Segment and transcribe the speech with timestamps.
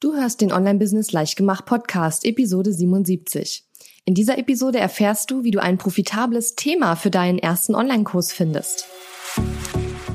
[0.00, 3.64] Du hörst den Online-Business Leichtgemacht Podcast, Episode 77.
[4.04, 8.86] In dieser Episode erfährst du, wie du ein profitables Thema für deinen ersten Online-Kurs findest.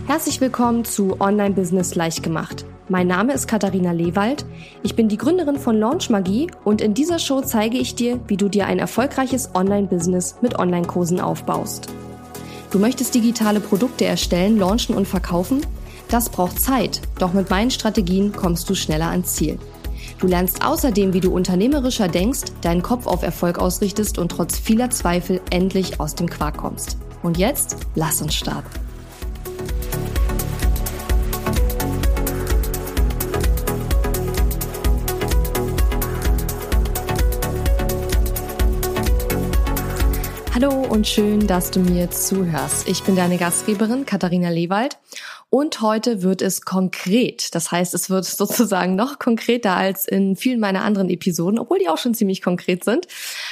[0.07, 2.63] Herzlich willkommen zu Online-Business Leichtgemacht.
[2.87, 4.45] Mein Name ist Katharina Lewald.
[4.83, 8.37] Ich bin die Gründerin von Launch Magie und in dieser Show zeige ich dir, wie
[8.37, 11.87] du dir ein erfolgreiches Online-Business mit Online-Kursen aufbaust.
[12.71, 15.59] Du möchtest digitale Produkte erstellen, launchen und verkaufen?
[16.07, 19.59] Das braucht Zeit, doch mit meinen Strategien kommst du schneller ans Ziel.
[20.23, 24.89] Du lernst außerdem, wie du unternehmerischer denkst, deinen Kopf auf Erfolg ausrichtest und trotz vieler
[24.89, 26.97] Zweifel endlich aus dem Quark kommst.
[27.23, 28.82] Und jetzt lass uns starten.
[40.63, 42.87] Hallo und schön, dass du mir zuhörst.
[42.87, 44.97] Ich bin deine Gastgeberin Katharina Lewald
[45.49, 47.53] und heute wird es konkret.
[47.53, 51.89] Das heißt, es wird sozusagen noch konkreter als in vielen meiner anderen Episoden, obwohl die
[51.89, 53.09] auch schon ziemlich konkret sind.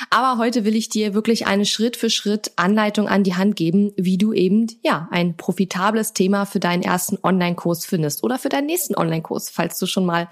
[0.10, 3.92] Aber heute will ich dir wirklich eine Schritt für Schritt Anleitung an die Hand geben,
[3.98, 8.68] wie du eben, ja, ein profitables Thema für deinen ersten Online-Kurs findest oder für deinen
[8.68, 10.30] nächsten Online-Kurs, falls du schon mal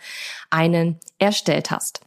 [0.49, 1.99] einen erstellt hast.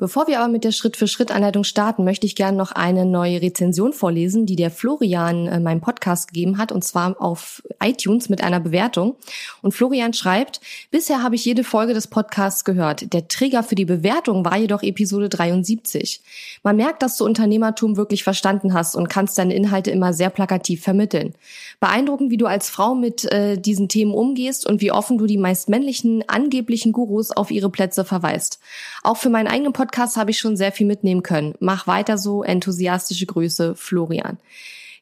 [0.00, 4.46] Bevor wir aber mit der Schritt-für-Schritt-Anleitung starten, möchte ich gerne noch eine neue Rezension vorlesen,
[4.46, 9.16] die der Florian äh, meinem Podcast gegeben hat, und zwar auf iTunes mit einer Bewertung.
[9.60, 10.60] Und Florian schreibt,
[10.92, 13.12] bisher habe ich jede Folge des Podcasts gehört.
[13.12, 16.22] Der Trigger für die Bewertung war jedoch Episode 73.
[16.62, 20.80] Man merkt, dass du Unternehmertum wirklich verstanden hast und kannst deine Inhalte immer sehr plakativ
[20.80, 21.34] vermitteln.
[21.80, 25.38] Beeindruckend, wie du als Frau mit äh, diesen Themen umgehst und wie offen du die
[25.38, 28.60] meist männlichen angeblichen Gurus auf ihre Plätze verweist.
[29.02, 31.54] Auch für meinen eigenen Podcast Podcast habe ich schon sehr viel mitnehmen können.
[31.60, 32.42] Mach weiter so.
[32.42, 34.36] Enthusiastische Grüße, Florian.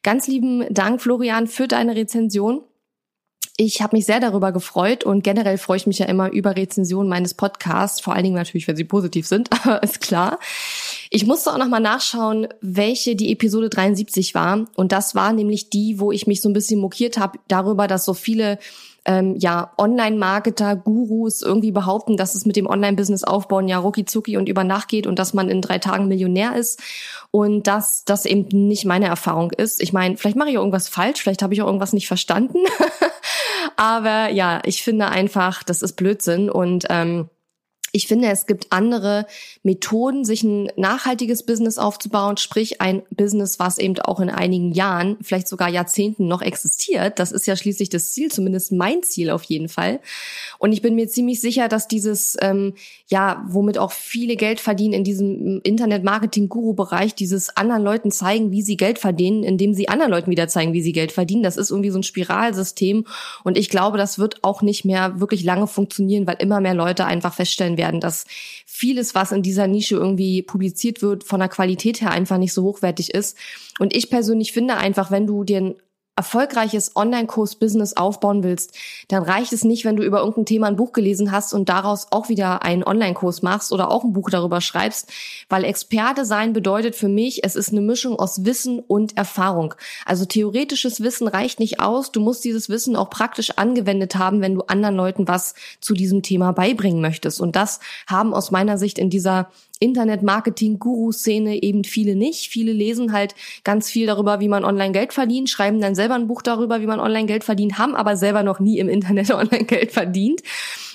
[0.05, 2.63] Ganz lieben Dank, Florian, für deine Rezension.
[3.57, 7.09] Ich habe mich sehr darüber gefreut und generell freue ich mich ja immer über Rezensionen
[7.09, 10.39] meines Podcasts, vor allen Dingen natürlich, wenn sie positiv sind, aber ist klar.
[11.11, 15.99] Ich musste auch nochmal nachschauen, welche die Episode 73 war und das war nämlich die,
[15.99, 18.59] wo ich mich so ein bisschen mokiert habe darüber, dass so viele
[19.07, 24.49] ähm, ja Online-Marketer, Gurus irgendwie behaupten, dass es mit dem Online-Business aufbauen ja rucki und
[24.49, 26.83] über Nacht geht und dass man in drei Tagen Millionär ist
[27.31, 29.81] und dass das eben nicht meine Erfahrung ist.
[29.81, 32.59] Ich meine, vielleicht mache ich auch irgendwas falsch, vielleicht habe ich auch irgendwas nicht verstanden,
[33.77, 37.29] aber ja, ich finde einfach, das ist Blödsinn und ähm,
[37.97, 39.27] ich finde, es gibt andere
[39.63, 45.17] Methoden, sich ein nachhaltiges Business aufzubauen, sprich ein Business, was eben auch in einigen Jahren,
[45.23, 47.19] vielleicht sogar Jahrzehnten noch existiert.
[47.19, 50.01] Das ist ja schließlich das Ziel, zumindest mein Ziel auf jeden Fall.
[50.59, 52.75] Und ich bin mir ziemlich sicher, dass dieses, ähm,
[53.09, 58.77] ja, womit auch viele Geld verdienen in diesem Internet-Marketing-Guru-Bereich, dieses anderen Leuten zeigen, wie sie
[58.77, 61.43] Geld verdienen, indem sie anderen Leuten wieder zeigen, wie sie Geld verdienen.
[61.43, 63.07] Das ist irgendwie so ein Spiralsystem.
[63.43, 67.07] Und ich glaube, das wird auch nicht mehr wirklich lange funktionieren, weil immer mehr Leute
[67.07, 68.25] einfach feststellen werden, werden, dass
[68.67, 72.65] vieles, was in dieser Nische irgendwie publiziert wird, von der Qualität her einfach nicht so
[72.65, 73.37] hochwertig ist.
[73.79, 75.77] Und ich persönlich finde einfach, wenn du dir
[76.17, 78.75] erfolgreiches Online-Kurs-Business aufbauen willst,
[79.09, 82.07] dann reicht es nicht, wenn du über irgendein Thema ein Buch gelesen hast und daraus
[82.11, 85.13] auch wieder einen Online-Kurs machst oder auch ein Buch darüber schreibst,
[85.51, 89.75] weil Experte sein bedeutet für mich, es ist eine Mischung aus Wissen und Erfahrung.
[90.07, 94.55] Also theoretisches Wissen reicht nicht aus, du musst dieses Wissen auch praktisch angewendet haben, wenn
[94.55, 97.43] du anderen Leuten was zu diesem Thema beibringen möchtest.
[97.43, 102.49] Und das haben aus meiner Sicht in dieser Internet-Marketing-Guru-Szene eben viele nicht.
[102.49, 106.29] Viele lesen halt ganz viel darüber, wie man online Geld verdient, schreiben dann selber ein
[106.29, 109.65] Buch darüber, wie man online Geld verdient, haben aber selber noch nie im Internet online
[109.65, 110.43] Geld verdient.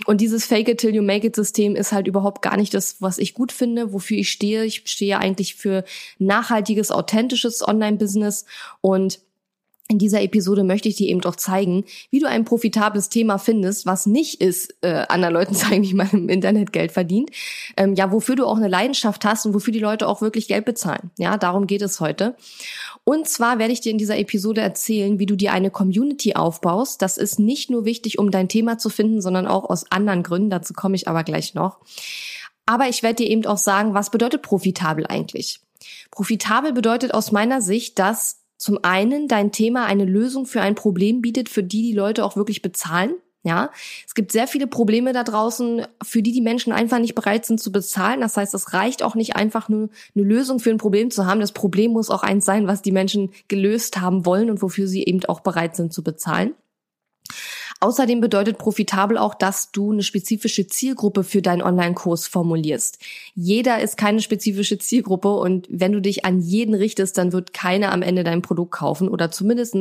[0.05, 3.01] Und dieses Fake it till you make it System ist halt überhaupt gar nicht das,
[3.01, 4.65] was ich gut finde, wofür ich stehe.
[4.65, 5.83] Ich stehe eigentlich für
[6.17, 8.45] nachhaltiges, authentisches Online-Business
[8.81, 9.19] und
[9.87, 13.85] in dieser Episode möchte ich dir eben doch zeigen, wie du ein profitables Thema findest,
[13.85, 17.29] was nicht ist, äh, anderen Leuten zeigen, wie man im Internet Geld verdient.
[17.75, 20.65] Ähm, ja, wofür du auch eine Leidenschaft hast und wofür die Leute auch wirklich Geld
[20.65, 21.11] bezahlen.
[21.17, 22.35] Ja, darum geht es heute.
[23.03, 27.01] Und zwar werde ich dir in dieser Episode erzählen, wie du dir eine Community aufbaust.
[27.01, 30.49] Das ist nicht nur wichtig, um dein Thema zu finden, sondern auch aus anderen Gründen.
[30.49, 31.79] Dazu komme ich aber gleich noch.
[32.65, 35.59] Aber ich werde dir eben auch sagen, was bedeutet profitabel eigentlich?
[36.11, 41.21] Profitabel bedeutet aus meiner Sicht, dass zum einen dein Thema eine Lösung für ein Problem
[41.21, 43.15] bietet, für die die Leute auch wirklich bezahlen.
[43.43, 43.71] Ja,
[44.05, 47.59] es gibt sehr viele Probleme da draußen, für die die Menschen einfach nicht bereit sind
[47.59, 48.21] zu bezahlen.
[48.21, 51.39] Das heißt, es reicht auch nicht einfach nur eine Lösung für ein Problem zu haben.
[51.39, 55.03] Das Problem muss auch eins sein, was die Menschen gelöst haben wollen und wofür sie
[55.05, 56.53] eben auch bereit sind zu bezahlen.
[57.83, 62.99] Außerdem bedeutet profitabel auch, dass du eine spezifische Zielgruppe für deinen Online-Kurs formulierst.
[63.33, 67.91] Jeder ist keine spezifische Zielgruppe und wenn du dich an jeden richtest, dann wird keiner
[67.91, 69.71] am Ende dein Produkt kaufen oder zumindest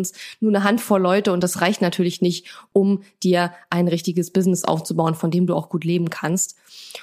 [0.41, 5.15] nur eine Handvoll Leute und das reicht natürlich nicht, um dir ein richtiges Business aufzubauen,
[5.15, 6.57] von dem du auch gut leben kannst.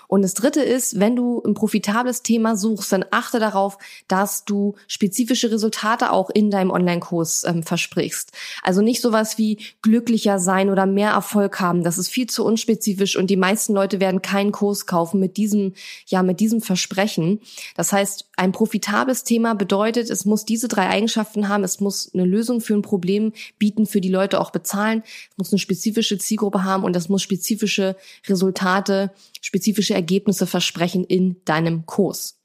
[0.08, 3.78] Und das dritte ist, wenn du ein profitables Thema suchst, dann achte darauf,
[4.08, 8.32] dass du spezifische Resultate auch in deinem Online-Kurs ähm, versprichst.
[8.64, 11.84] Also nicht sowas wie glücklicher sein oder mehr Erfolg haben.
[11.84, 15.74] Das ist viel zu unspezifisch und die meisten Leute werden keinen Kurs kaufen mit diesem,
[16.08, 17.42] ja, mit diesem Versprechen.
[17.76, 21.64] Das heißt, ein profitables Thema bedeutet, es muss diese drei Eigenschaften haben.
[21.64, 25.04] Es muss eine Lösung für ein Problem bieten, für die Leute auch bezahlen.
[25.32, 27.96] Es muss eine spezifische Zielgruppe haben und es muss spezifische
[28.28, 29.12] Resultate,
[29.42, 32.37] spezifische Ergebnisse versprechen in deinem Kurs.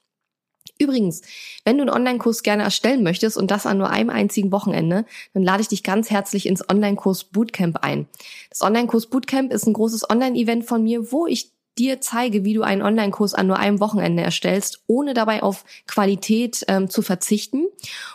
[0.82, 1.22] Übrigens,
[1.64, 5.44] wenn du einen Online-Kurs gerne erstellen möchtest und das an nur einem einzigen Wochenende, dann
[5.44, 8.08] lade ich dich ganz herzlich ins Online-Kurs Bootcamp ein.
[8.50, 12.62] Das Online-Kurs Bootcamp ist ein großes Online-Event von mir, wo ich dir zeige, wie du
[12.62, 17.66] einen Online-Kurs an nur einem Wochenende erstellst, ohne dabei auf Qualität ähm, zu verzichten.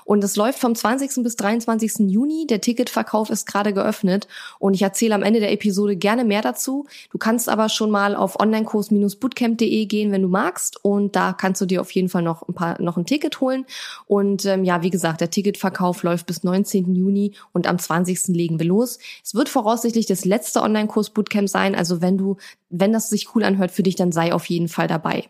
[0.06, 1.24] Und es läuft vom 20.
[1.24, 2.09] bis 23.
[2.09, 2.45] Juni.
[2.48, 4.27] Der Ticketverkauf ist gerade geöffnet
[4.59, 6.86] und ich erzähle am Ende der Episode gerne mehr dazu.
[7.12, 11.65] Du kannst aber schon mal auf onlinekurs-bootcamp.de gehen, wenn du magst und da kannst du
[11.65, 13.65] dir auf jeden Fall noch ein paar noch ein Ticket holen.
[14.06, 16.94] Und ähm, ja, wie gesagt, der Ticketverkauf läuft bis 19.
[16.94, 18.27] Juni und am 20.
[18.27, 19.00] legen wir los.
[19.24, 21.75] Es wird voraussichtlich das letzte Online-Kurs-Bootcamp sein.
[21.75, 22.38] Also wenn du
[22.69, 25.30] wenn das sich cool anhört für dich, dann sei auf jeden Fall dabei.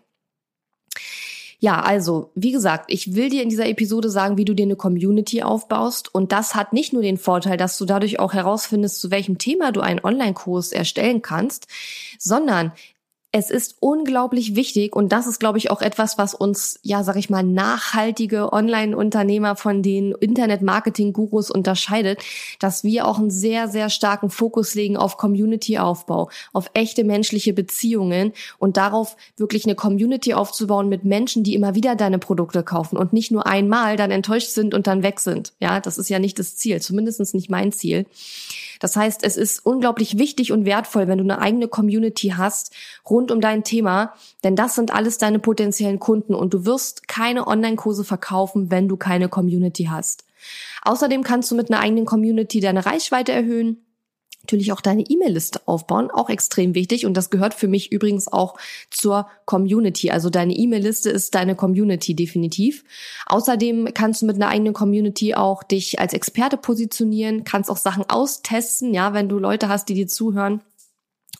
[1.59, 4.75] Ja, also, wie gesagt, ich will dir in dieser Episode sagen, wie du dir eine
[4.75, 6.13] Community aufbaust.
[6.13, 9.71] Und das hat nicht nur den Vorteil, dass du dadurch auch herausfindest, zu welchem Thema
[9.71, 11.67] du einen Online-Kurs erstellen kannst,
[12.19, 12.73] sondern
[13.33, 17.17] es ist unglaublich wichtig und das ist, glaube ich, auch etwas, was uns, ja, sag
[17.17, 22.23] ich mal, nachhaltige Online-Unternehmer von den Internet-Marketing-Gurus unterscheidet,
[22.59, 28.31] dass wir auch einen sehr, sehr starken Fokus legen auf Community-Aufbau, auf echte menschliche Beziehungen
[28.59, 33.11] und darauf wirklich eine Community aufzubauen mit Menschen, die immer wieder deine Produkte kaufen und
[33.11, 35.53] nicht nur einmal dann enttäuscht sind und dann weg sind.
[35.59, 38.05] Ja, das ist ja nicht das Ziel, zumindest nicht mein Ziel.
[38.79, 42.73] Das heißt, es ist unglaublich wichtig und wertvoll, wenn du eine eigene Community hast
[43.09, 44.13] rund um dein Thema,
[44.43, 48.97] denn das sind alles deine potenziellen Kunden und du wirst keine Online-Kurse verkaufen, wenn du
[48.97, 50.25] keine Community hast.
[50.83, 53.86] Außerdem kannst du mit einer eigenen Community deine Reichweite erhöhen
[54.47, 57.05] natürlich auch deine E-Mail-Liste aufbauen, auch extrem wichtig.
[57.05, 58.57] Und das gehört für mich übrigens auch
[58.89, 60.09] zur Community.
[60.09, 62.85] Also deine E-Mail-Liste ist deine Community definitiv.
[63.25, 68.09] Außerdem kannst du mit einer eigenen Community auch dich als Experte positionieren, kannst auch Sachen
[68.09, 70.61] austesten, ja, wenn du Leute hast, die dir zuhören.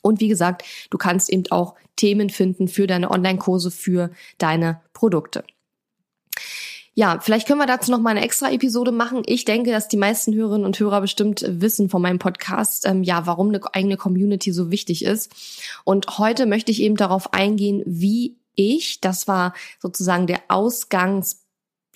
[0.02, 5.46] Und wie gesagt, du kannst eben auch Themen finden für deine Online-Kurse, für deine Produkte.
[7.00, 9.22] Ja, vielleicht können wir dazu noch mal eine extra Episode machen.
[9.28, 13.28] Ich denke, dass die meisten Hörerinnen und Hörer bestimmt wissen von meinem Podcast, ähm, ja,
[13.28, 15.32] warum eine eigene Community so wichtig ist.
[15.84, 21.46] Und heute möchte ich eben darauf eingehen, wie ich, das war sozusagen der Ausgangs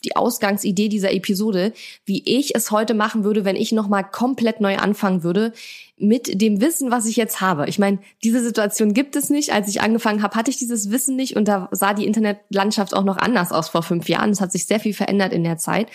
[0.04, 1.74] die Ausgangsidee dieser Episode,
[2.06, 5.54] wie ich es heute machen würde, wenn ich nochmal komplett neu anfangen würde
[5.98, 7.68] mit dem Wissen, was ich jetzt habe.
[7.68, 9.54] Ich meine, diese Situation gibt es nicht.
[9.54, 13.04] Als ich angefangen habe, hatte ich dieses Wissen nicht und da sah die Internetlandschaft auch
[13.04, 14.32] noch anders aus vor fünf Jahren.
[14.32, 15.88] Es hat sich sehr viel verändert in der Zeit.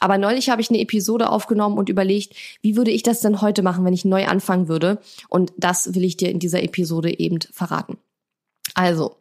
[0.00, 3.62] Aber neulich habe ich eine Episode aufgenommen und überlegt, wie würde ich das denn heute
[3.62, 4.98] machen, wenn ich neu anfangen würde?
[5.28, 7.98] Und das will ich dir in dieser Episode eben verraten.
[8.74, 9.16] Also,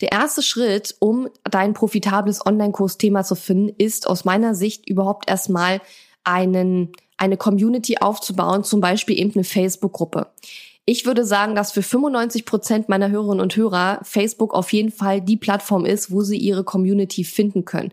[0.00, 5.80] der erste Schritt, um dein profitables Online-Kurs-Thema zu finden, ist aus meiner Sicht überhaupt erstmal
[6.24, 10.28] einen, eine Community aufzubauen, zum Beispiel eben eine Facebook-Gruppe.
[10.84, 15.20] Ich würde sagen, dass für 95 Prozent meiner Hörerinnen und Hörer Facebook auf jeden Fall
[15.20, 17.92] die Plattform ist, wo sie ihre Community finden können.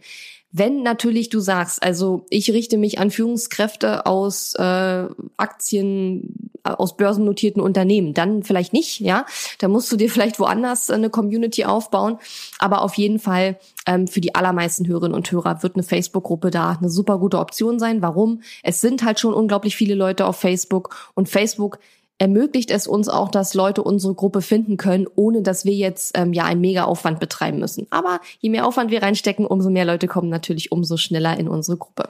[0.51, 5.06] Wenn natürlich du sagst, also ich richte mich an Führungskräfte aus äh,
[5.38, 9.25] Aktien, aus börsennotierten Unternehmen, dann vielleicht nicht, ja.
[9.60, 12.18] Da musst du dir vielleicht woanders eine Community aufbauen.
[12.58, 16.72] Aber auf jeden Fall ähm, für die allermeisten Hörerinnen und Hörer wird eine Facebook-Gruppe da
[16.72, 18.01] eine super gute Option sein.
[18.01, 18.41] Warum?
[18.63, 21.79] Es sind halt schon unglaublich viele Leute auf Facebook und Facebook
[22.19, 26.33] ermöglicht es uns auch, dass Leute unsere Gruppe finden können, ohne dass wir jetzt ähm,
[26.33, 27.88] ja einen mega Aufwand betreiben müssen.
[27.89, 31.77] Aber je mehr Aufwand wir reinstecken, umso mehr Leute kommen natürlich umso schneller in unsere
[31.77, 32.09] Gruppe.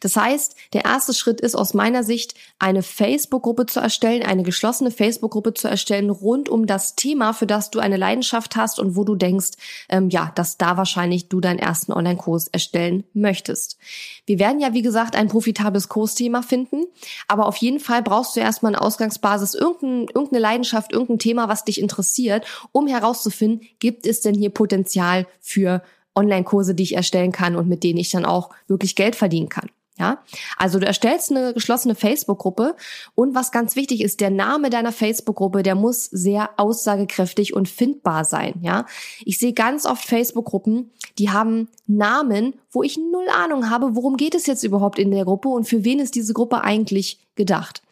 [0.00, 4.90] Das heißt, der erste Schritt ist aus meiner Sicht, eine Facebook-Gruppe zu erstellen, eine geschlossene
[4.90, 9.04] Facebook-Gruppe zu erstellen rund um das Thema, für das du eine Leidenschaft hast und wo
[9.04, 9.52] du denkst,
[9.88, 13.78] ähm, ja, dass da wahrscheinlich du deinen ersten Online-Kurs erstellen möchtest.
[14.26, 16.84] Wir werden ja, wie gesagt, ein profitables Kursthema finden,
[17.28, 21.64] aber auf jeden Fall brauchst du erstmal eine Ausgangsbasis, irgendein, irgendeine Leidenschaft, irgendein Thema, was
[21.64, 25.82] dich interessiert, um herauszufinden, gibt es denn hier Potenzial für
[26.14, 29.68] Online-Kurse, die ich erstellen kann und mit denen ich dann auch wirklich Geld verdienen kann.
[29.98, 30.18] Ja,
[30.58, 32.76] also du erstellst eine geschlossene Facebook-Gruppe
[33.14, 38.26] und was ganz wichtig ist, der Name deiner Facebook-Gruppe, der muss sehr aussagekräftig und findbar
[38.26, 38.56] sein.
[38.60, 38.84] Ja,
[39.24, 44.34] ich sehe ganz oft Facebook-Gruppen, die haben Namen, wo ich null Ahnung habe, worum geht
[44.34, 47.82] es jetzt überhaupt in der Gruppe und für wen ist diese Gruppe eigentlich gedacht.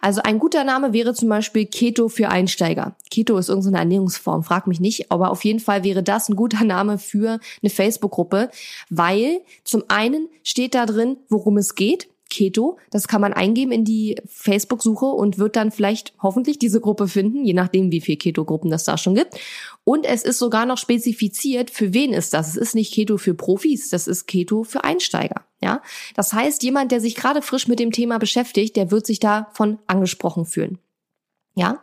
[0.00, 2.96] Also ein guter Name wäre zum Beispiel Keto für Einsteiger.
[3.10, 6.64] Keto ist irgendeine Ernährungsform, frag mich nicht, aber auf jeden Fall wäre das ein guter
[6.64, 8.50] Name für eine Facebook-Gruppe,
[8.88, 12.08] weil zum einen steht da drin, worum es geht.
[12.30, 12.78] Keto.
[12.90, 17.44] Das kann man eingeben in die Facebook-Suche und wird dann vielleicht hoffentlich diese Gruppe finden,
[17.44, 19.38] je nachdem, wie viel Keto-Gruppen das da schon gibt.
[19.84, 22.48] Und es ist sogar noch spezifiziert, für wen ist das.
[22.48, 25.44] Es ist nicht Keto für Profis, das ist Keto für Einsteiger.
[25.62, 25.82] Ja,
[26.14, 29.78] das heißt, jemand, der sich gerade frisch mit dem Thema beschäftigt, der wird sich davon
[29.86, 30.78] angesprochen fühlen.
[31.54, 31.82] Ja,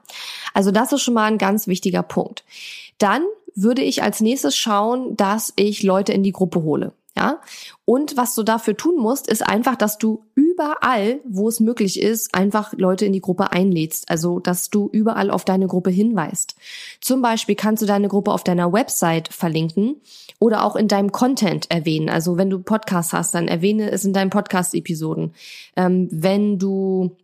[0.54, 2.44] also das ist schon mal ein ganz wichtiger Punkt.
[2.98, 3.24] Dann
[3.54, 6.94] würde ich als nächstes schauen, dass ich Leute in die Gruppe hole.
[7.18, 7.42] Ja,
[7.84, 12.36] und was du dafür tun musst, ist einfach, dass du überall, wo es möglich ist,
[12.36, 14.12] einfach Leute in die Gruppe einlädst.
[14.12, 16.54] Also, dass du überall auf deine Gruppe hinweist.
[17.02, 19.96] Zum Beispiel kannst du deine Gruppe auf deiner Website verlinken
[20.38, 22.08] oder auch in deinem Content erwähnen.
[22.08, 25.34] Also, wenn du Podcast hast, dann erwähne es in deinen Podcast-Episoden.
[25.76, 27.18] Ähm, wenn du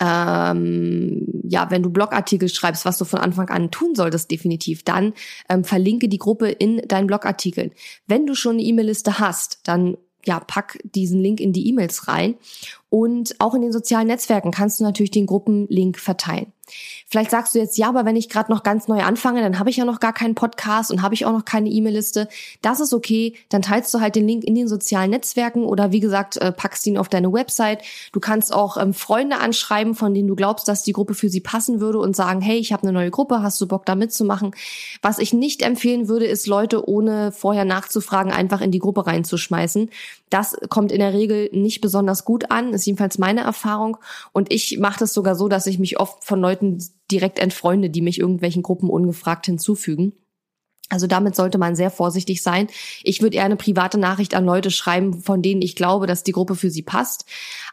[0.00, 5.12] ähm, ja, wenn du Blogartikel schreibst, was du von Anfang an tun solltest, definitiv, dann
[5.48, 7.72] ähm, verlinke die Gruppe in deinen Blogartikeln.
[8.06, 12.34] Wenn du schon eine E-Mail-Liste hast, dann ja, pack diesen Link in die E-Mails rein.
[12.90, 16.52] Und auch in den sozialen Netzwerken kannst du natürlich den Gruppenlink verteilen.
[17.08, 19.70] Vielleicht sagst du jetzt, ja, aber wenn ich gerade noch ganz neu anfange, dann habe
[19.70, 22.28] ich ja noch gar keinen Podcast und habe ich auch noch keine E-Mail-Liste.
[22.62, 23.34] Das ist okay.
[23.48, 26.86] Dann teilst du halt den Link in den sozialen Netzwerken oder wie gesagt, äh, packst
[26.86, 27.82] ihn auf deine Website.
[28.12, 31.40] Du kannst auch ähm, Freunde anschreiben, von denen du glaubst, dass die Gruppe für sie
[31.40, 34.54] passen würde und sagen, hey, ich habe eine neue Gruppe, hast du Bock da mitzumachen?
[35.02, 39.90] Was ich nicht empfehlen würde, ist Leute ohne vorher nachzufragen einfach in die Gruppe reinzuschmeißen.
[40.30, 43.98] Das kommt in der Regel nicht besonders gut an, ist jedenfalls meine Erfahrung.
[44.32, 48.00] Und ich mache das sogar so, dass ich mich oft von Leuten direkt entfreunde, die
[48.00, 50.12] mich irgendwelchen Gruppen ungefragt hinzufügen.
[50.90, 52.68] Also damit sollte man sehr vorsichtig sein.
[53.02, 56.32] Ich würde eher eine private Nachricht an Leute schreiben, von denen ich glaube, dass die
[56.32, 57.26] Gruppe für sie passt.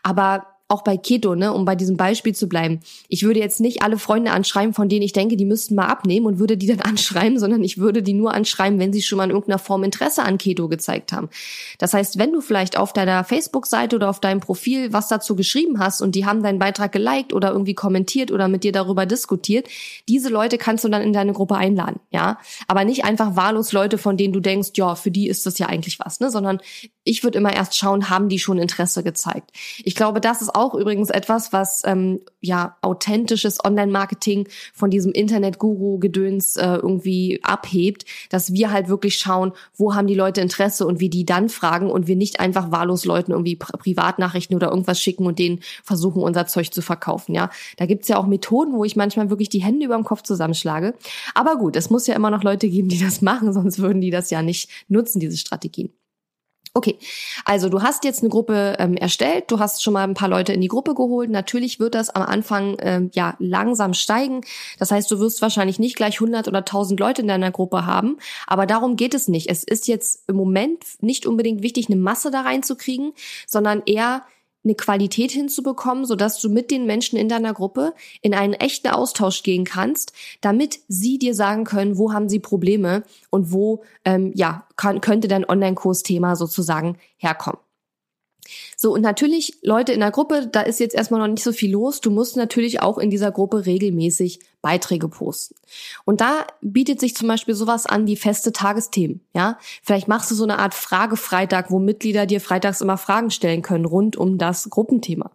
[0.04, 2.80] Aber auch bei Keto, ne, um bei diesem Beispiel zu bleiben.
[3.08, 6.26] Ich würde jetzt nicht alle Freunde anschreiben, von denen ich denke, die müssten mal abnehmen
[6.26, 9.26] und würde die dann anschreiben, sondern ich würde die nur anschreiben, wenn sie schon mal
[9.26, 11.30] in irgendeiner Form Interesse an Keto gezeigt haben.
[11.78, 15.80] Das heißt, wenn du vielleicht auf deiner Facebook-Seite oder auf deinem Profil was dazu geschrieben
[15.80, 19.68] hast und die haben deinen Beitrag geliked oder irgendwie kommentiert oder mit dir darüber diskutiert,
[20.10, 22.40] diese Leute kannst du dann in deine Gruppe einladen, ja.
[22.68, 25.68] Aber nicht einfach wahllos Leute, von denen du denkst, ja, für die ist das ja
[25.68, 26.60] eigentlich was, ne, sondern
[27.06, 29.52] ich würde immer erst schauen, haben die schon Interesse gezeigt.
[29.84, 36.58] Ich glaube, das ist auch übrigens etwas, was ähm, ja authentisches Online-Marketing von diesem Internet-Guru-Gedöns
[36.58, 41.10] äh, irgendwie abhebt, dass wir halt wirklich schauen, wo haben die Leute Interesse und wie
[41.10, 45.28] die dann fragen und wir nicht einfach wahllos Leuten irgendwie Pri Privatnachrichten oder irgendwas schicken
[45.28, 47.36] und denen versuchen, unser Zeug zu verkaufen.
[47.36, 50.24] Ja, da gibt's ja auch Methoden, wo ich manchmal wirklich die Hände über dem Kopf
[50.24, 50.96] zusammenschlage.
[51.36, 54.10] Aber gut, es muss ja immer noch Leute geben, die das machen, sonst würden die
[54.10, 55.92] das ja nicht nutzen, diese Strategien.
[56.78, 57.00] Okay,
[57.46, 60.52] also du hast jetzt eine Gruppe ähm, erstellt, du hast schon mal ein paar Leute
[60.52, 61.30] in die Gruppe geholt.
[61.30, 64.42] Natürlich wird das am Anfang ähm, ja langsam steigen.
[64.78, 68.18] Das heißt, du wirst wahrscheinlich nicht gleich 100 oder 1000 Leute in deiner Gruppe haben,
[68.46, 69.50] aber darum geht es nicht.
[69.50, 73.14] Es ist jetzt im Moment nicht unbedingt wichtig, eine Masse da reinzukriegen,
[73.48, 74.24] sondern eher
[74.66, 79.44] eine Qualität hinzubekommen, sodass du mit den Menschen in deiner Gruppe in einen echten Austausch
[79.44, 84.68] gehen kannst, damit sie dir sagen können, wo haben sie Probleme und wo ähm, ja
[84.76, 87.65] kann, könnte dein Online-Kursthema sozusagen herkommen.
[88.78, 91.72] So, und natürlich, Leute in der Gruppe, da ist jetzt erstmal noch nicht so viel
[91.72, 92.02] los.
[92.02, 95.56] Du musst natürlich auch in dieser Gruppe regelmäßig Beiträge posten.
[96.06, 99.22] Und da bietet sich zum Beispiel sowas an wie feste Tagesthemen.
[99.34, 103.62] Ja, vielleicht machst du so eine Art Fragefreitag, wo Mitglieder dir freitags immer Fragen stellen
[103.62, 105.32] können rund um das Gruppenthema.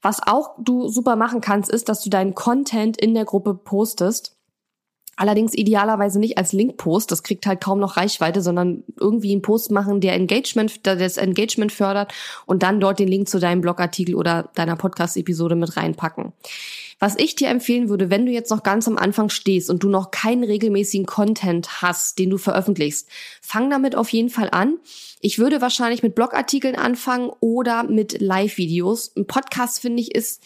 [0.00, 4.37] Was auch du super machen kannst, ist, dass du deinen Content in der Gruppe postest
[5.18, 9.72] Allerdings idealerweise nicht als Linkpost, das kriegt halt kaum noch Reichweite, sondern irgendwie einen Post
[9.72, 12.14] machen, der Engagement, der das Engagement fördert
[12.46, 16.32] und dann dort den Link zu deinem Blogartikel oder deiner Podcast-Episode mit reinpacken.
[17.00, 19.88] Was ich dir empfehlen würde, wenn du jetzt noch ganz am Anfang stehst und du
[19.88, 23.08] noch keinen regelmäßigen Content hast, den du veröffentlichst,
[23.42, 24.78] fang damit auf jeden Fall an.
[25.20, 29.16] Ich würde wahrscheinlich mit Blogartikeln anfangen oder mit Live-Videos.
[29.16, 30.44] Ein Podcast, finde ich, ist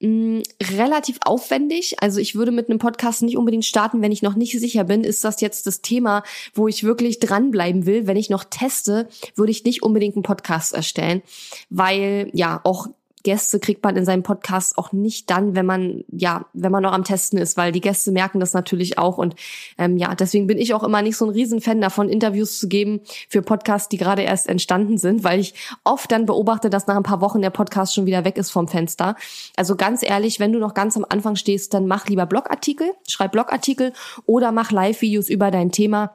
[0.00, 0.42] mh,
[0.76, 2.02] relativ aufwendig.
[2.02, 5.04] Also ich würde mit einem Podcast nicht unbedingt starten, wenn ich noch nicht sicher bin,
[5.04, 6.22] ist das jetzt das Thema,
[6.54, 8.06] wo ich wirklich dranbleiben will.
[8.06, 11.22] Wenn ich noch teste, würde ich nicht unbedingt einen Podcast erstellen,
[11.68, 12.88] weil ja auch
[13.22, 16.92] Gäste kriegt man in seinem Podcast auch nicht dann, wenn man ja, wenn man noch
[16.92, 19.34] am Testen ist, weil die Gäste merken das natürlich auch und
[19.78, 23.00] ähm, ja, deswegen bin ich auch immer nicht so ein Riesenfan davon, Interviews zu geben
[23.28, 27.02] für Podcasts, die gerade erst entstanden sind, weil ich oft dann beobachte, dass nach ein
[27.02, 29.16] paar Wochen der Podcast schon wieder weg ist vom Fenster.
[29.56, 33.32] Also ganz ehrlich, wenn du noch ganz am Anfang stehst, dann mach lieber Blogartikel, schreib
[33.32, 33.92] Blogartikel
[34.26, 36.14] oder mach Live-Videos über dein Thema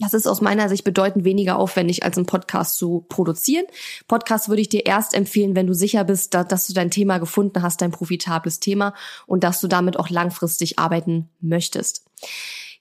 [0.00, 3.66] das ist aus meiner Sicht bedeutend weniger aufwendig, als einen Podcast zu produzieren.
[4.08, 7.62] Podcast würde ich dir erst empfehlen, wenn du sicher bist, dass du dein Thema gefunden
[7.62, 8.94] hast, dein profitables Thema
[9.26, 12.04] und dass du damit auch langfristig arbeiten möchtest.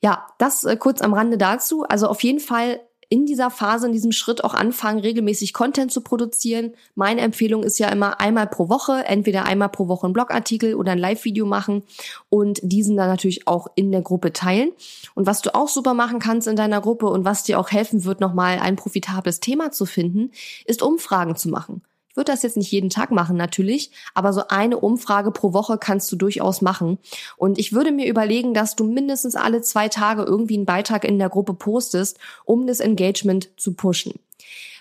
[0.02, 1.84] Ja, das äh, kurz am Rande dazu.
[1.84, 2.80] Also auf jeden Fall
[3.10, 6.74] in dieser Phase, in diesem Schritt auch anfangen, regelmäßig Content zu produzieren.
[6.94, 10.92] Meine Empfehlung ist ja immer einmal pro Woche, entweder einmal pro Woche ein Blogartikel oder
[10.92, 11.84] ein Live-Video machen
[12.30, 14.72] und diesen dann natürlich auch in der Gruppe teilen.
[15.16, 18.06] Und was du auch super machen kannst in deiner Gruppe und was dir auch helfen
[18.06, 20.32] wird, nochmal ein profitables Thema zu finden,
[20.66, 21.82] ist Umfragen zu machen
[22.20, 26.12] würde das jetzt nicht jeden Tag machen natürlich, aber so eine Umfrage pro Woche kannst
[26.12, 27.00] du durchaus machen.
[27.38, 31.18] Und ich würde mir überlegen, dass du mindestens alle zwei Tage irgendwie einen Beitrag in
[31.18, 34.20] der Gruppe postest, um das Engagement zu pushen.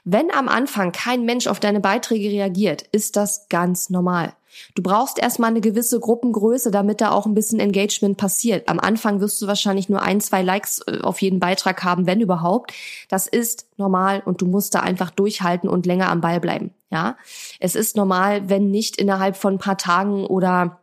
[0.05, 4.35] Wenn am Anfang kein Mensch auf deine Beiträge reagiert, ist das ganz normal.
[4.75, 8.69] Du brauchst erstmal eine gewisse Gruppengröße, damit da auch ein bisschen Engagement passiert.
[8.69, 12.21] Am Anfang wirst du wahrscheinlich nur ein, zwei Likes äh, auf jeden Beitrag haben, wenn
[12.21, 12.73] überhaupt.
[13.09, 16.73] Das ist normal und du musst da einfach durchhalten und länger am Ball bleiben.
[16.91, 17.17] Ja,
[17.61, 20.81] es ist normal, wenn nicht innerhalb von ein paar Tagen oder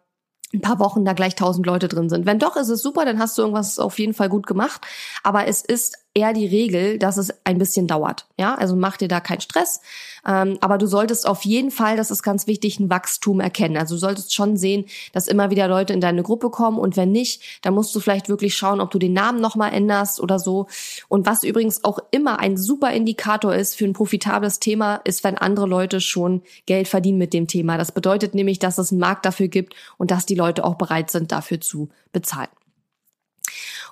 [0.53, 2.25] ein paar Wochen da gleich tausend Leute drin sind.
[2.25, 4.81] Wenn doch, ist es super, dann hast du irgendwas auf jeden Fall gut gemacht.
[5.23, 8.25] Aber es ist eher die Regel, dass es ein bisschen dauert.
[8.37, 9.81] Ja, also mach dir da keinen Stress.
[10.25, 13.77] Ähm, aber du solltest auf jeden Fall, das ist ganz wichtig, ein Wachstum erkennen.
[13.77, 17.11] Also du solltest schon sehen, dass immer wieder Leute in deine Gruppe kommen und wenn
[17.11, 20.67] nicht, dann musst du vielleicht wirklich schauen, ob du den Namen nochmal änderst oder so.
[21.09, 25.37] Und was übrigens auch immer ein super Indikator ist für ein profitables Thema, ist, wenn
[25.37, 27.77] andere Leute schon Geld verdienen mit dem Thema.
[27.77, 31.11] Das bedeutet nämlich, dass es einen Markt dafür gibt und dass die Leute auch bereit
[31.11, 32.49] sind, dafür zu bezahlen.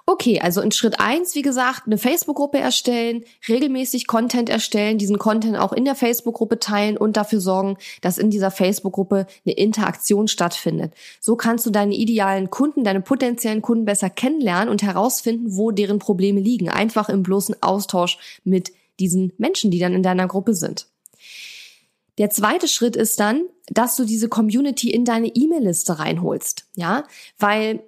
[0.06, 5.58] Okay, also in Schritt eins, wie gesagt, eine Facebook-Gruppe erstellen, regelmäßig Content erstellen, diesen Content
[5.58, 10.94] auch in der Facebook-Gruppe teilen und dafür sorgen, dass in dieser Facebook-Gruppe eine Interaktion stattfindet.
[11.22, 16.00] So kannst du deine idealen Kunden, deine potenziellen Kunden besser kennenlernen und herausfinden, wo deren
[16.00, 16.70] Probleme liegen.
[16.70, 20.88] Einfach im bloßen Austausch mit diesen Menschen, die dann in deiner Gruppe sind.
[22.20, 27.06] Der zweite Schritt ist dann, dass du diese Community in deine E-Mail-Liste reinholst, ja,
[27.40, 27.84] weil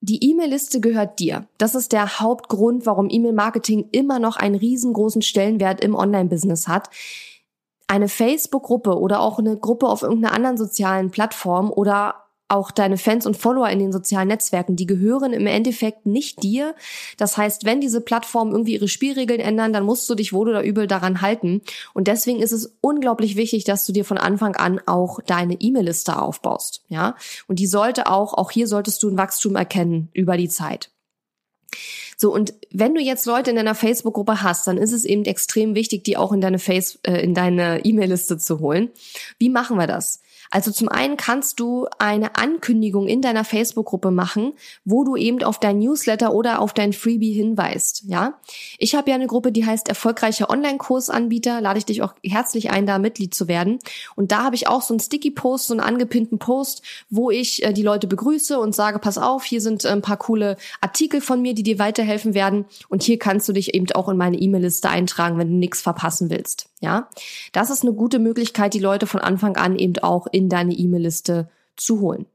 [0.00, 1.46] die E-Mail-Liste gehört dir.
[1.58, 6.88] Das ist der Hauptgrund, warum E-Mail-Marketing immer noch einen riesengroßen Stellenwert im Online-Business hat.
[7.88, 13.26] Eine Facebook-Gruppe oder auch eine Gruppe auf irgendeiner anderen sozialen Plattform oder auch deine Fans
[13.26, 16.74] und Follower in den sozialen Netzwerken, die gehören im Endeffekt nicht dir.
[17.16, 20.62] Das heißt, wenn diese Plattformen irgendwie ihre Spielregeln ändern, dann musst du dich wohl oder
[20.62, 21.62] übel daran halten.
[21.94, 26.20] Und deswegen ist es unglaublich wichtig, dass du dir von Anfang an auch deine E-Mail-Liste
[26.20, 26.84] aufbaust.
[26.88, 30.90] Ja, und die sollte auch, auch hier solltest du ein Wachstum erkennen über die Zeit.
[32.20, 35.76] So, und wenn du jetzt Leute in deiner Facebook-Gruppe hast, dann ist es eben extrem
[35.76, 38.90] wichtig, die auch in deine Face, äh, in deine E-Mail-Liste zu holen.
[39.38, 40.20] Wie machen wir das?
[40.50, 45.60] Also zum einen kannst du eine Ankündigung in deiner Facebook-Gruppe machen, wo du eben auf
[45.60, 48.04] dein Newsletter oder auf dein Freebie hinweist.
[48.06, 48.38] Ja,
[48.78, 51.60] ich habe ja eine Gruppe, die heißt erfolgreicher Online-Kursanbieter.
[51.60, 53.78] Lade ich dich auch herzlich ein, da Mitglied zu werden.
[54.14, 57.72] Und da habe ich auch so einen Sticky-Post, so einen angepinnten Post, wo ich äh,
[57.72, 61.42] die Leute begrüße und sage: Pass auf, hier sind äh, ein paar coole Artikel von
[61.42, 62.66] mir, die dir weiterhelfen werden.
[62.88, 66.30] Und hier kannst du dich eben auch in meine E-Mail-Liste eintragen, wenn du nichts verpassen
[66.30, 66.67] willst.
[66.80, 67.08] Ja,
[67.52, 71.48] das ist eine gute Möglichkeit, die Leute von Anfang an eben auch in deine E-Mail-Liste
[71.76, 72.26] zu holen.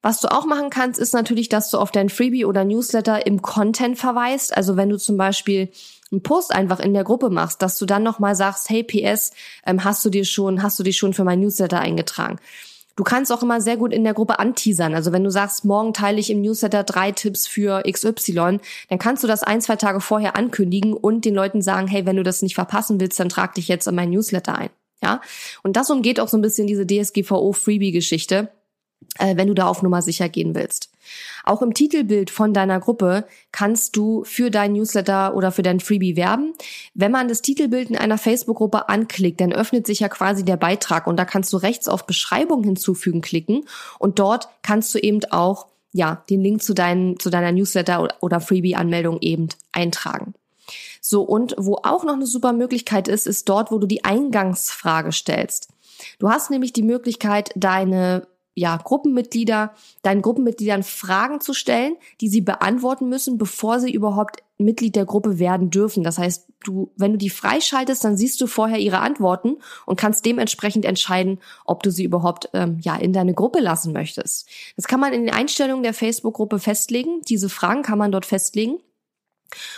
[0.00, 3.42] Was du auch machen kannst, ist natürlich, dass du auf dein Freebie oder Newsletter im
[3.42, 4.56] Content verweist.
[4.56, 5.70] Also wenn du zum Beispiel
[6.12, 9.32] einen Post einfach in der Gruppe machst, dass du dann nochmal sagst, hey PS,
[9.66, 12.38] ähm, hast du dir schon, hast du dich schon für mein Newsletter eingetragen?
[12.98, 14.92] Du kannst auch immer sehr gut in der Gruppe anteasern.
[14.92, 18.58] Also wenn du sagst, morgen teile ich im Newsletter drei Tipps für XY,
[18.88, 22.16] dann kannst du das ein, zwei Tage vorher ankündigen und den Leuten sagen, hey, wenn
[22.16, 24.70] du das nicht verpassen willst, dann trag dich jetzt in mein Newsletter ein.
[25.00, 25.20] Ja,
[25.62, 28.48] und das umgeht auch so ein bisschen diese DSGVO-Freebie-Geschichte,
[29.18, 30.90] äh, wenn du da auf Nummer sicher gehen willst.
[31.44, 36.16] Auch im Titelbild von deiner Gruppe kannst du für dein Newsletter oder für dein Freebie
[36.16, 36.52] werben.
[36.94, 41.06] Wenn man das Titelbild in einer Facebook-Gruppe anklickt, dann öffnet sich ja quasi der Beitrag
[41.06, 43.64] und da kannst du rechts auf Beschreibung hinzufügen klicken
[43.98, 48.40] und dort kannst du eben auch ja, den Link zu, deinen, zu deiner Newsletter oder
[48.40, 50.34] Freebie-Anmeldung eben eintragen.
[51.00, 55.12] So, und wo auch noch eine super Möglichkeit ist, ist dort, wo du die Eingangsfrage
[55.12, 55.68] stellst.
[56.18, 58.26] Du hast nämlich die Möglichkeit, deine
[58.58, 64.96] ja, Gruppenmitglieder, deinen Gruppenmitgliedern Fragen zu stellen, die sie beantworten müssen, bevor sie überhaupt Mitglied
[64.96, 66.02] der Gruppe werden dürfen.
[66.02, 70.26] Das heißt, du, wenn du die freischaltest, dann siehst du vorher ihre Antworten und kannst
[70.26, 74.48] dementsprechend entscheiden, ob du sie überhaupt ähm, ja in deine Gruppe lassen möchtest.
[74.74, 77.20] Das kann man in den Einstellungen der Facebook-Gruppe festlegen.
[77.28, 78.78] Diese Fragen kann man dort festlegen.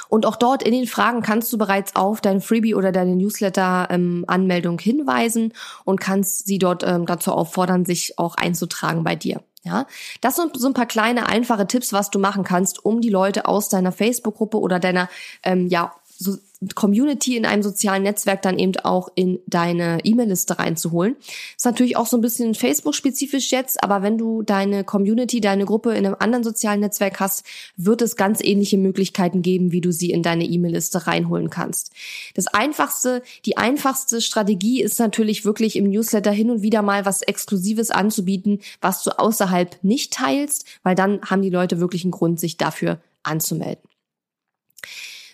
[0.08, 4.74] Und auch dort in den Fragen kannst du bereits auf dein Freebie oder deine Newsletter-Anmeldung
[4.74, 5.52] ähm, hinweisen
[5.84, 9.42] und kannst sie dort ähm, dazu auffordern, sich auch einzutragen bei dir.
[9.62, 9.86] Ja,
[10.22, 13.44] das sind so ein paar kleine einfache Tipps, was du machen kannst, um die Leute
[13.44, 15.10] aus deiner Facebook-Gruppe oder deiner
[15.42, 16.36] ähm, ja so
[16.74, 21.16] Community in einem sozialen Netzwerk dann eben auch in deine E-Mail-Liste reinzuholen.
[21.56, 25.94] Ist natürlich auch so ein bisschen Facebook-spezifisch jetzt, aber wenn du deine Community, deine Gruppe
[25.94, 27.44] in einem anderen sozialen Netzwerk hast,
[27.78, 31.92] wird es ganz ähnliche Möglichkeiten geben, wie du sie in deine E-Mail-Liste reinholen kannst.
[32.34, 37.22] Das einfachste, die einfachste Strategie ist natürlich wirklich im Newsletter hin und wieder mal was
[37.22, 42.38] Exklusives anzubieten, was du außerhalb nicht teilst, weil dann haben die Leute wirklich einen Grund,
[42.38, 43.89] sich dafür anzumelden.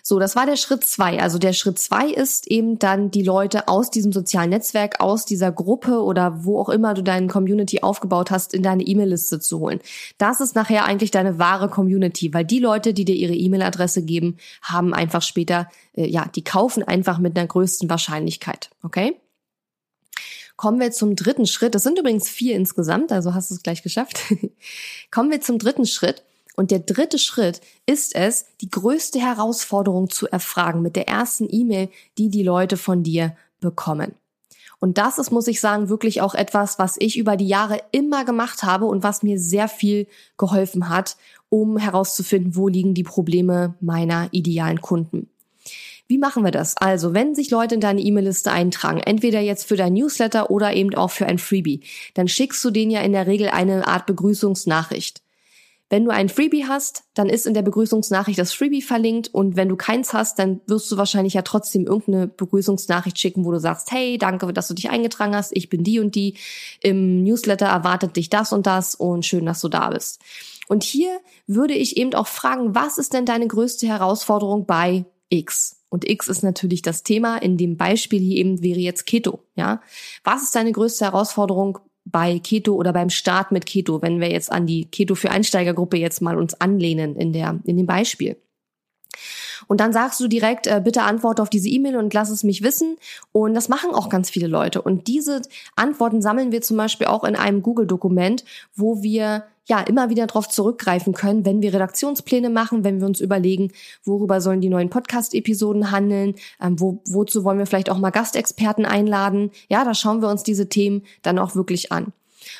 [0.09, 1.19] So, das war der Schritt zwei.
[1.19, 5.51] Also der Schritt zwei ist eben dann die Leute aus diesem sozialen Netzwerk, aus dieser
[5.51, 9.81] Gruppe oder wo auch immer du deine Community aufgebaut hast, in deine E-Mail-Liste zu holen.
[10.17, 14.37] Das ist nachher eigentlich deine wahre Community, weil die Leute, die dir ihre E-Mail-Adresse geben,
[14.61, 18.69] haben einfach später, äh, ja, die kaufen einfach mit einer größten Wahrscheinlichkeit.
[18.83, 19.19] Okay?
[20.55, 21.75] Kommen wir zum dritten Schritt.
[21.75, 24.21] Das sind übrigens vier insgesamt, also hast du es gleich geschafft.
[25.11, 26.23] Kommen wir zum dritten Schritt.
[26.57, 31.89] Und der dritte Schritt ist es, die größte Herausforderung zu erfragen mit der ersten E-Mail,
[32.17, 34.15] die die Leute von dir bekommen.
[34.79, 38.25] Und das ist, muss ich sagen, wirklich auch etwas, was ich über die Jahre immer
[38.25, 41.15] gemacht habe und was mir sehr viel geholfen hat,
[41.49, 45.29] um herauszufinden, wo liegen die Probleme meiner idealen Kunden.
[46.07, 46.75] Wie machen wir das?
[46.77, 50.95] Also, wenn sich Leute in deine E-Mail-Liste eintragen, entweder jetzt für dein Newsletter oder eben
[50.95, 51.81] auch für ein Freebie,
[52.15, 55.21] dann schickst du denen ja in der Regel eine Art Begrüßungsnachricht.
[55.89, 59.69] Wenn du ein Freebie hast, dann ist in der Begrüßungsnachricht das Freebie verlinkt und wenn
[59.69, 63.91] du keins hast, dann wirst du wahrscheinlich ja trotzdem irgendeine Begrüßungsnachricht schicken, wo du sagst,
[63.91, 66.35] hey, danke, dass du dich eingetragen hast, ich bin die und die,
[66.81, 70.21] im Newsletter erwartet dich das und das und schön, dass du da bist.
[70.67, 75.77] Und hier würde ich eben auch fragen, was ist denn deine größte Herausforderung bei X?
[75.89, 77.37] Und X ist natürlich das Thema.
[77.37, 79.81] In dem Beispiel hier eben wäre jetzt Keto, ja.
[80.25, 81.79] Was ist deine größte Herausforderung
[82.11, 85.97] bei Keto oder beim Start mit Keto, wenn wir jetzt an die Keto für Einsteigergruppe
[85.97, 88.37] jetzt mal uns anlehnen in der, in dem Beispiel.
[89.67, 92.63] Und dann sagst du direkt, äh, bitte antworte auf diese E-Mail und lass es mich
[92.63, 92.97] wissen.
[93.31, 94.81] Und das machen auch ganz viele Leute.
[94.81, 95.41] Und diese
[95.75, 98.43] Antworten sammeln wir zum Beispiel auch in einem Google-Dokument,
[98.75, 103.19] wo wir ja immer wieder darauf zurückgreifen können, wenn wir Redaktionspläne machen, wenn wir uns
[103.19, 103.71] überlegen,
[104.03, 108.85] worüber sollen die neuen Podcast-Episoden handeln, ähm, wo, wozu wollen wir vielleicht auch mal Gastexperten
[108.85, 109.51] einladen.
[109.69, 112.13] Ja, da schauen wir uns diese Themen dann auch wirklich an.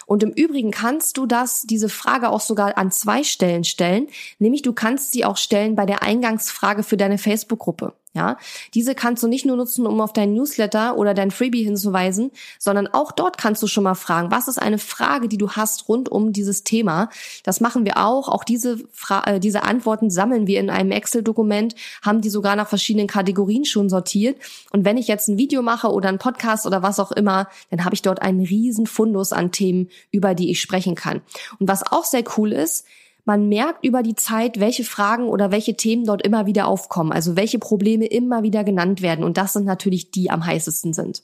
[0.06, 4.08] Und im Übrigen kannst du das, diese Frage auch sogar an zwei Stellen stellen,
[4.40, 7.94] nämlich du kannst sie auch stellen bei der Eingangsfrage für deine Facebook-Gruppe.
[8.18, 8.38] Ja,
[8.74, 12.88] diese kannst du nicht nur nutzen, um auf deinen Newsletter oder dein Freebie hinzuweisen, sondern
[12.88, 16.10] auch dort kannst du schon mal fragen, was ist eine Frage, die du hast rund
[16.10, 17.12] um dieses Thema?
[17.44, 18.28] Das machen wir auch.
[18.28, 22.68] Auch diese, Fra äh, diese Antworten sammeln wir in einem Excel-Dokument, haben die sogar nach
[22.68, 24.40] verschiedenen Kategorien schon sortiert.
[24.72, 27.86] Und wenn ich jetzt ein Video mache oder einen Podcast oder was auch immer, dann
[27.86, 31.22] habe ich dort einen riesen Fundus an Themen, über die ich sprechen kann.
[31.60, 32.84] Und was auch sehr cool ist,
[33.28, 37.36] man merkt über die Zeit, welche Fragen oder welche Themen dort immer wieder aufkommen, also
[37.36, 39.26] welche Probleme immer wieder genannt werden.
[39.26, 41.24] Und das sind natürlich die am heißesten sind.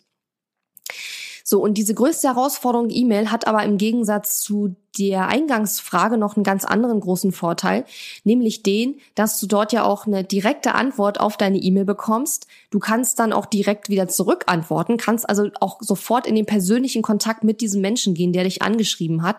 [1.46, 6.44] So, und diese größte Herausforderung E-Mail hat aber im Gegensatz zu der Eingangsfrage noch einen
[6.44, 7.86] ganz anderen großen Vorteil,
[8.24, 12.48] nämlich den, dass du dort ja auch eine direkte Antwort auf deine E-Mail bekommst.
[12.70, 17.02] Du kannst dann auch direkt wieder zurück antworten, kannst also auch sofort in den persönlichen
[17.02, 19.38] Kontakt mit diesem Menschen gehen, der dich angeschrieben hat.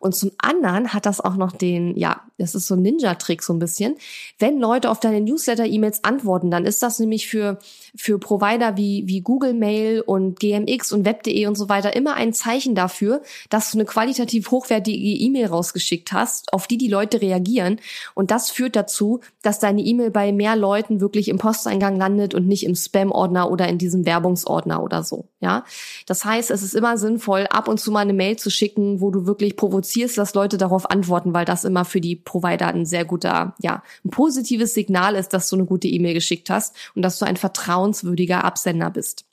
[0.00, 3.54] Und zum anderen hat das auch noch den, ja, das ist so ein Ninja-Trick so
[3.54, 3.96] ein bisschen.
[4.38, 7.58] Wenn Leute auf deine Newsletter-E-Mails antworten, dann ist das nämlich für,
[7.96, 12.32] für Provider wie, wie Google Mail und GMX und Web.de und so weiter immer ein
[12.34, 17.80] Zeichen dafür, dass du eine qualitativ hochwertige E-Mail rausgeschickt hast, auf die die Leute reagieren.
[18.14, 22.46] Und das führt dazu, dass deine E-Mail bei mehr Leuten wirklich im Posteingang landet und
[22.46, 25.28] nicht im Spam-Ordner oder in diesem Werbungsordner oder so.
[25.40, 25.64] Ja,
[26.06, 29.10] das heißt, es ist immer sinnvoll, ab und zu mal eine Mail zu schicken, wo
[29.10, 33.04] du wirklich provozierst, dass Leute darauf antworten, weil das immer für die Provider ein sehr
[33.04, 37.18] guter, ja, ein positives Signal ist, dass du eine gute E-Mail geschickt hast und dass
[37.18, 39.26] du ein vertrauenswürdiger Absender bist.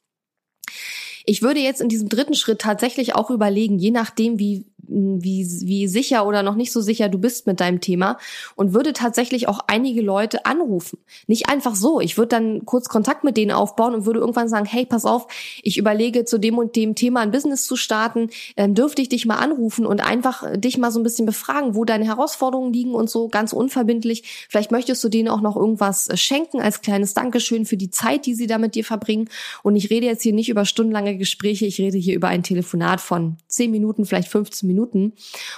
[1.26, 5.88] Ich würde jetzt in diesem dritten Schritt tatsächlich auch überlegen, je nachdem, wie, wie, wie
[5.88, 8.18] sicher oder noch nicht so sicher du bist mit deinem Thema
[8.56, 11.00] und würde tatsächlich auch einige Leute anrufen.
[11.28, 12.02] Nicht einfach so.
[12.02, 15.28] Ich würde dann kurz Kontakt mit denen aufbauen und würde irgendwann sagen, hey, pass auf,
[15.64, 19.26] ich überlege zu dem und dem Thema ein Business zu starten, ähm, dürfte ich dich
[19.26, 23.10] mal anrufen und einfach dich mal so ein bisschen befragen, wo deine Herausforderungen liegen und
[23.10, 24.48] so ganz unverbindlich.
[24.50, 28.26] Vielleicht möchtest du denen auch noch irgendwas äh, schenken als kleines Dankeschön für die Zeit,
[28.26, 29.30] die sie da mit dir verbringen.
[29.64, 33.00] Und ich rede jetzt hier nicht über stundenlange Gespräche, ich rede hier über ein Telefonat
[33.02, 34.71] von 10 Minuten, vielleicht 15 Minuten.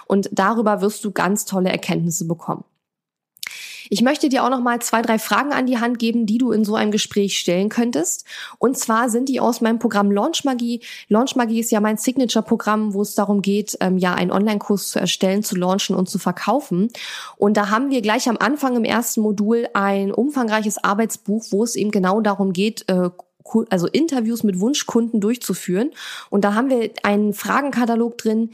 [0.07, 2.63] Und darüber wirst du ganz tolle Erkenntnisse bekommen.
[3.89, 6.51] Ich möchte dir auch noch mal zwei, drei Fragen an die Hand geben, die du
[6.51, 8.25] in so einem Gespräch stellen könntest.
[8.57, 10.81] Und zwar sind die aus meinem Programm Launch Magie.
[11.09, 14.99] Launch Magie ist ja mein Signature-Programm, wo es darum geht, ähm, ja einen Online-Kurs zu
[14.99, 16.89] erstellen, zu launchen und zu verkaufen.
[17.37, 21.75] Und da haben wir gleich am Anfang im ersten Modul ein umfangreiches Arbeitsbuch, wo es
[21.75, 23.09] eben genau darum geht, äh,
[23.69, 25.91] also Interviews mit Wunschkunden durchzuführen.
[26.29, 28.51] Und da haben wir einen Fragenkatalog drin,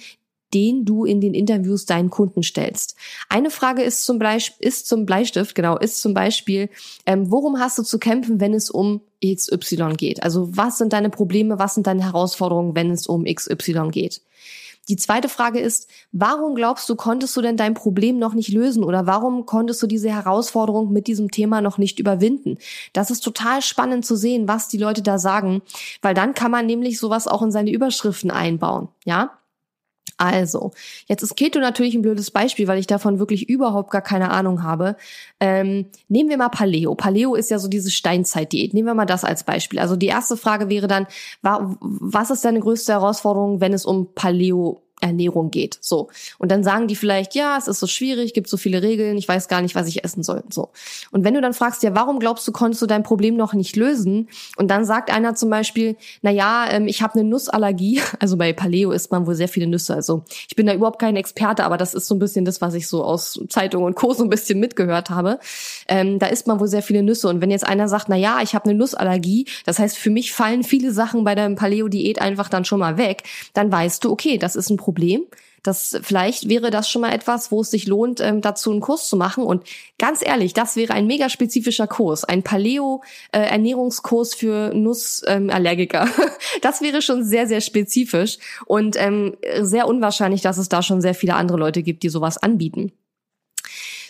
[0.53, 2.95] den du in den Interviews deinen Kunden stellst.
[3.29, 6.69] Eine Frage ist zum Beispiel, ist zum Bleistift, genau, ist zum Beispiel,
[7.05, 10.23] ähm, worum hast du zu kämpfen, wenn es um XY geht?
[10.23, 14.21] Also was sind deine Probleme, was sind deine Herausforderungen, wenn es um XY geht?
[14.89, 18.83] Die zweite Frage ist, warum glaubst du, konntest du denn dein Problem noch nicht lösen
[18.83, 22.57] oder warum konntest du diese Herausforderung mit diesem Thema noch nicht überwinden?
[22.91, 25.61] Das ist total spannend zu sehen, was die Leute da sagen,
[26.01, 29.38] weil dann kann man nämlich sowas auch in seine Überschriften einbauen, ja?
[30.17, 30.71] Also,
[31.07, 34.63] jetzt ist Keto natürlich ein blödes Beispiel, weil ich davon wirklich überhaupt gar keine Ahnung
[34.63, 34.95] habe.
[35.39, 36.95] Ähm, nehmen wir mal Paleo.
[36.95, 38.73] Paleo ist ja so diese Steinzeitdiät.
[38.73, 39.79] Nehmen wir mal das als Beispiel.
[39.79, 41.07] Also die erste Frage wäre dann,
[41.41, 45.77] was ist deine größte Herausforderung, wenn es um Paleo Ernährung geht.
[45.81, 46.09] So.
[46.37, 49.27] Und dann sagen die vielleicht, ja, es ist so schwierig, gibt so viele Regeln, ich
[49.27, 50.43] weiß gar nicht, was ich essen soll.
[50.49, 50.69] So.
[51.11, 53.75] Und wenn du dann fragst, ja, warum glaubst du, konntest du dein Problem noch nicht
[53.75, 54.29] lösen?
[54.57, 58.01] Und dann sagt einer zum Beispiel, na ja, ähm, ich habe eine Nussallergie.
[58.19, 59.95] Also bei Paleo isst man wohl sehr viele Nüsse.
[59.95, 62.73] Also ich bin da überhaupt kein Experte, aber das ist so ein bisschen das, was
[62.73, 64.13] ich so aus Zeitung und Co.
[64.13, 65.39] so ein bisschen mitgehört habe.
[65.87, 67.29] Ähm, da isst man wohl sehr viele Nüsse.
[67.29, 70.33] Und wenn jetzt einer sagt, na ja, ich habe eine Nussallergie, das heißt, für mich
[70.33, 74.37] fallen viele Sachen bei der Paleo-Diät einfach dann schon mal weg, dann weißt du, okay,
[74.37, 75.25] das ist ein Problem Problem.
[75.61, 79.07] Das vielleicht wäre das schon mal etwas, wo es sich lohnt, ähm, dazu einen Kurs
[79.07, 79.43] zu machen.
[79.43, 79.63] Und
[79.99, 86.03] ganz ehrlich, das wäre ein mega spezifischer Kurs, ein Paleo-Ernährungskurs äh, für Nussallergiker.
[86.03, 86.29] Ähm,
[86.61, 91.13] das wäre schon sehr, sehr spezifisch und ähm, sehr unwahrscheinlich, dass es da schon sehr
[91.13, 92.91] viele andere Leute gibt, die sowas anbieten.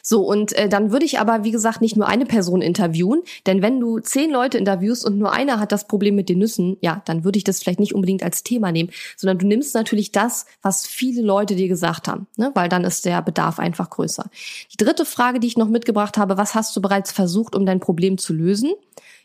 [0.09, 3.61] So, und äh, dann würde ich aber, wie gesagt, nicht nur eine Person interviewen, denn
[3.61, 7.03] wenn du zehn Leute interviewst und nur einer hat das Problem mit den Nüssen, ja,
[7.05, 10.47] dann würde ich das vielleicht nicht unbedingt als Thema nehmen, sondern du nimmst natürlich das,
[10.63, 12.49] was viele Leute dir gesagt haben, ne?
[12.55, 14.31] weil dann ist der Bedarf einfach größer.
[14.73, 17.79] Die dritte Frage, die ich noch mitgebracht habe, was hast du bereits versucht, um dein
[17.79, 18.71] Problem zu lösen?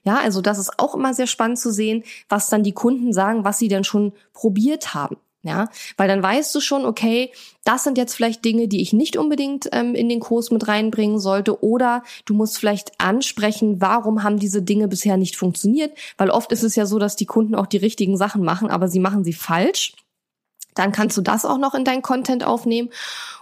[0.02, 3.42] Ja, also das ist auch immer sehr spannend zu sehen, was dann die Kunden sagen,
[3.42, 5.16] was sie denn schon probiert haben.
[5.46, 7.30] Ja, weil dann weißt du schon, okay,
[7.64, 11.18] das sind jetzt vielleicht Dinge, die ich nicht unbedingt ähm, in den Kurs mit reinbringen
[11.18, 11.62] sollte.
[11.62, 15.92] Oder du musst vielleicht ansprechen, warum haben diese Dinge bisher nicht funktioniert?
[16.16, 18.88] Weil oft ist es ja so, dass die Kunden auch die richtigen Sachen machen, aber
[18.88, 19.92] sie machen sie falsch.
[20.74, 22.88] Dann kannst du das auch noch in dein Content aufnehmen.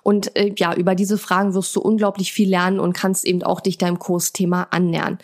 [0.03, 3.61] Und äh, ja, über diese Fragen wirst du unglaublich viel lernen und kannst eben auch
[3.61, 5.19] dich deinem Kursthema annähern.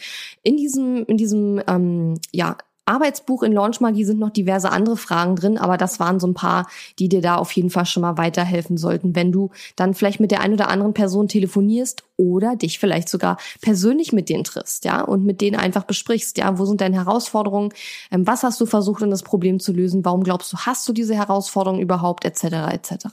[0.44, 2.56] In diesem, in diesem ähm, ja,
[2.88, 6.34] Arbeitsbuch in Launch Magie sind noch diverse andere Fragen drin, aber das waren so ein
[6.34, 6.66] paar,
[6.98, 10.30] die dir da auf jeden Fall schon mal weiterhelfen sollten, wenn du dann vielleicht mit
[10.30, 15.02] der einen oder anderen Person telefonierst oder dich vielleicht sogar persönlich mit denen triffst, ja,
[15.02, 17.72] und mit denen einfach besprichst, ja, wo sind deine Herausforderungen,
[18.10, 20.92] ähm, was hast du versucht, um das Problem zu lösen, warum glaubst du, hast du
[20.92, 23.06] diese Herausforderungen überhaupt, etc., etc.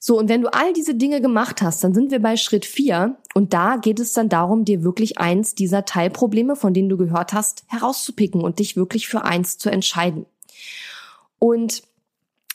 [0.00, 3.16] So, und wenn du all diese Dinge gemacht hast, dann sind wir bei Schritt vier
[3.34, 7.32] und da geht es dann darum, dir wirklich eins dieser Teilprobleme, von denen du gehört
[7.32, 10.26] hast, herauszupicken und dich wirklich für eins zu entscheiden.
[11.40, 11.82] Und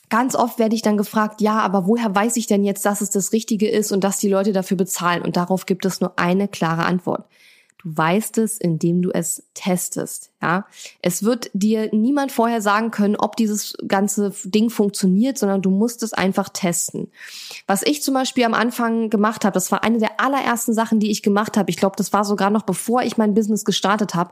[0.09, 3.09] ganz oft werde ich dann gefragt, ja, aber woher weiß ich denn jetzt, dass es
[3.09, 5.21] das Richtige ist und dass die Leute dafür bezahlen?
[5.21, 7.25] Und darauf gibt es nur eine klare Antwort.
[7.83, 10.31] Du weißt es, indem du es testest.
[10.41, 10.65] Ja,
[11.01, 16.03] es wird dir niemand vorher sagen können, ob dieses ganze Ding funktioniert, sondern du musst
[16.03, 17.09] es einfach testen.
[17.67, 21.11] Was ich zum Beispiel am Anfang gemacht habe, das war eine der allerersten Sachen, die
[21.11, 21.69] ich gemacht habe.
[21.69, 24.31] Ich glaube, das war sogar noch bevor ich mein Business gestartet habe.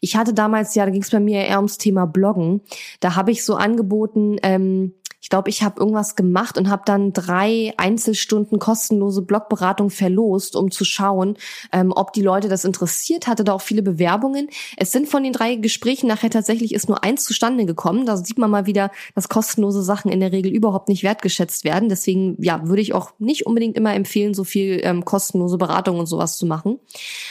[0.00, 2.60] Ich hatte damals ja, da ging es bei mir eher ums Thema Bloggen.
[3.00, 4.36] Da habe ich so angeboten.
[4.42, 10.56] Ähm, ich glaube, ich habe irgendwas gemacht und habe dann drei Einzelstunden kostenlose Blogberatung verlost,
[10.56, 11.36] um zu schauen,
[11.72, 13.26] ähm, ob die Leute das interessiert.
[13.26, 14.48] Hatte da auch viele Bewerbungen.
[14.78, 18.06] Es sind von den drei Gesprächen nachher tatsächlich ist nur eins zustande gekommen.
[18.06, 21.90] Da sieht man mal wieder, dass kostenlose Sachen in der Regel überhaupt nicht wertgeschätzt werden.
[21.90, 26.06] Deswegen ja, würde ich auch nicht unbedingt immer empfehlen, so viel ähm, kostenlose Beratung und
[26.06, 26.78] sowas zu machen.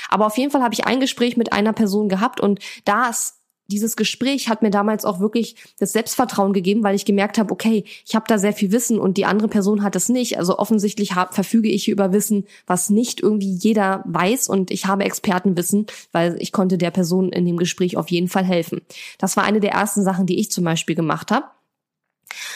[0.10, 3.39] Aber auf jeden Fall habe ich ein Gespräch mit einer Person gehabt und das
[3.70, 7.86] dieses Gespräch hat mir damals auch wirklich das Selbstvertrauen gegeben, weil ich gemerkt habe, okay,
[8.06, 10.38] ich habe da sehr viel Wissen und die andere Person hat es nicht.
[10.38, 15.04] Also offensichtlich hab, verfüge ich über Wissen, was nicht irgendwie jeder weiß und ich habe
[15.04, 18.82] Expertenwissen, weil ich konnte der Person in dem Gespräch auf jeden Fall helfen.
[19.18, 21.46] Das war eine der ersten Sachen, die ich zum Beispiel gemacht habe.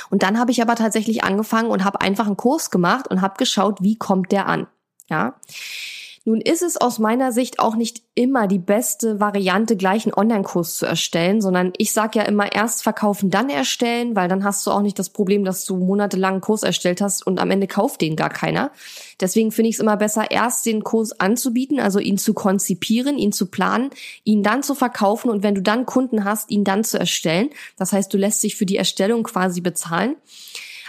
[0.09, 3.37] Und dann habe ich aber tatsächlich angefangen und habe einfach einen Kurs gemacht und habe
[3.37, 4.67] geschaut, wie kommt der an.
[5.09, 5.35] Ja.
[6.25, 10.77] Nun ist es aus meiner Sicht auch nicht immer die beste Variante, gleich einen Online-Kurs
[10.77, 14.71] zu erstellen, sondern ich sage ja immer erst verkaufen, dann erstellen, weil dann hast du
[14.71, 17.99] auch nicht das Problem, dass du monatelang einen Kurs erstellt hast und am Ende kauft
[17.99, 18.71] den gar keiner.
[19.19, 23.33] Deswegen finde ich es immer besser, erst den Kurs anzubieten, also ihn zu konzipieren, ihn
[23.33, 23.89] zu planen,
[24.23, 27.49] ihn dann zu verkaufen und wenn du dann Kunden hast, ihn dann zu erstellen.
[27.77, 30.15] Das heißt, du lässt dich für die Erstellung quasi bezahlen.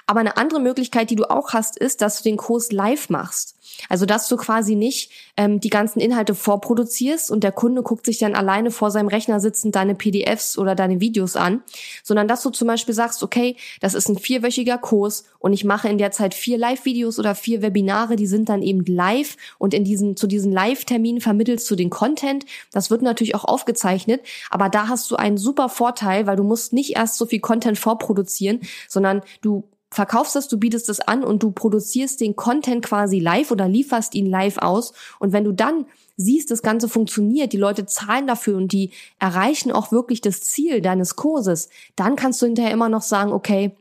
[0.06, 3.56] Aber eine andere Möglichkeit, die du auch hast, ist, dass du den Kurs live machst.
[3.88, 8.18] Also dass du quasi nicht ähm, die ganzen Inhalte vorproduzierst und der Kunde guckt sich
[8.18, 11.62] dann alleine vor seinem Rechner sitzend deine PDFs oder deine Videos an,
[12.02, 15.88] sondern dass du zum Beispiel sagst, okay, das ist ein vierwöchiger Kurs und ich mache
[15.88, 19.84] in der Zeit vier Live-Videos oder vier Webinare, die sind dann eben live und in
[19.84, 22.44] diesen, zu diesen Live-Terminen vermittelst du den Content.
[22.72, 26.72] Das wird natürlich auch aufgezeichnet, aber da hast du einen super Vorteil, weil du musst
[26.72, 31.42] nicht erst so viel Content vorproduzieren, sondern du verkaufst das, du bietest es an und
[31.42, 34.92] du produzierst den Content quasi live oder lieferst ihn live aus.
[35.18, 39.72] Und wenn du dann siehst, das Ganze funktioniert, die Leute zahlen dafür und die erreichen
[39.72, 43.76] auch wirklich das Ziel deines Kurses, dann kannst du hinterher immer noch sagen, okay,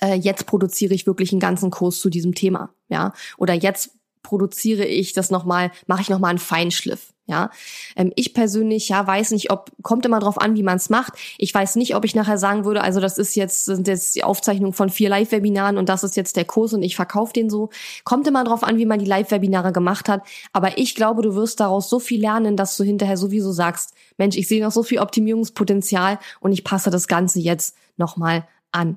[0.00, 3.90] äh, jetzt produziere ich wirklich einen ganzen Kurs zu diesem Thema, ja, oder jetzt
[4.32, 7.12] produziere ich das nochmal, mache ich nochmal einen Feinschliff.
[7.26, 7.50] Ja,
[7.96, 11.12] ähm, ich persönlich ja weiß nicht, ob kommt immer drauf an, wie man es macht.
[11.36, 14.24] Ich weiß nicht, ob ich nachher sagen würde, also das ist jetzt sind jetzt die
[14.24, 17.68] Aufzeichnung von vier Live-Webinaren und das ist jetzt der Kurs und ich verkaufe den so.
[18.04, 20.22] Kommt immer drauf an, wie man die Live-Webinare gemacht hat.
[20.54, 24.38] Aber ich glaube, du wirst daraus so viel lernen, dass du hinterher sowieso sagst, Mensch,
[24.38, 28.96] ich sehe noch so viel Optimierungspotenzial und ich passe das Ganze jetzt nochmal an.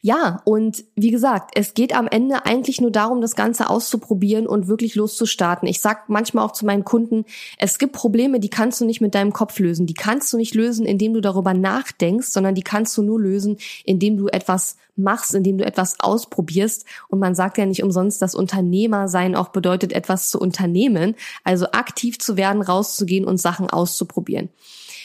[0.00, 4.68] Ja, und wie gesagt, es geht am Ende eigentlich nur darum, das Ganze auszuprobieren und
[4.68, 5.66] wirklich loszustarten.
[5.66, 7.24] Ich sag manchmal auch zu meinen Kunden,
[7.58, 9.86] es gibt Probleme, die kannst du nicht mit deinem Kopf lösen.
[9.86, 13.58] Die kannst du nicht lösen, indem du darüber nachdenkst, sondern die kannst du nur lösen,
[13.84, 16.84] indem du etwas machst, indem du etwas ausprobierst.
[17.08, 21.66] Und man sagt ja nicht umsonst, dass Unternehmer sein auch bedeutet, etwas zu unternehmen, also
[21.72, 24.48] aktiv zu werden, rauszugehen und Sachen auszuprobieren.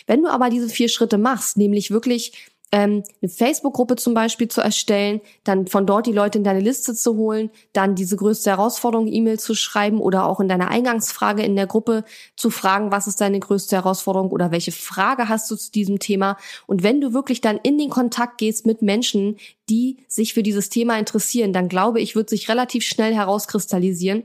[0.05, 4.59] Wenn du aber diese vier Schritte machst, nämlich wirklich ähm, eine Facebook-Gruppe zum Beispiel zu
[4.59, 9.05] erstellen, dann von dort die Leute in deine Liste zu holen, dann diese größte Herausforderung
[9.05, 12.03] E-Mail zu schreiben oder auch in deiner Eingangsfrage in der Gruppe
[12.35, 16.35] zu fragen, was ist deine größte Herausforderung oder welche Frage hast du zu diesem Thema.
[16.65, 19.37] Und wenn du wirklich dann in den Kontakt gehst mit Menschen,
[19.69, 24.23] die sich für dieses Thema interessieren, dann glaube ich, wird sich relativ schnell herauskristallisieren,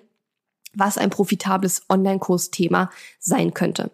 [0.74, 3.90] was ein profitables Online-Kursthema sein könnte.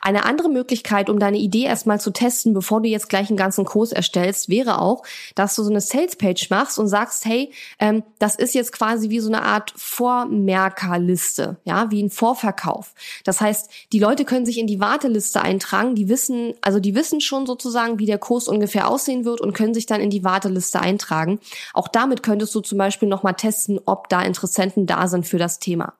[0.00, 3.64] Eine andere Möglichkeit, um deine Idee erstmal zu testen, bevor du jetzt gleich einen ganzen
[3.64, 5.02] Kurs erstellst, wäre auch,
[5.34, 9.20] dass du so eine Sales-Page machst und sagst, hey, ähm, das ist jetzt quasi wie
[9.20, 12.94] so eine Art Vormerkerliste, ja, wie ein Vorverkauf.
[13.24, 17.20] Das heißt, die Leute können sich in die Warteliste eintragen, die wissen, also die wissen
[17.20, 20.80] schon sozusagen, wie der Kurs ungefähr aussehen wird und können sich dann in die Warteliste
[20.80, 21.40] eintragen.
[21.72, 25.58] Auch damit könntest du zum Beispiel nochmal testen, ob da Interessenten da sind für das
[25.58, 25.94] Thema.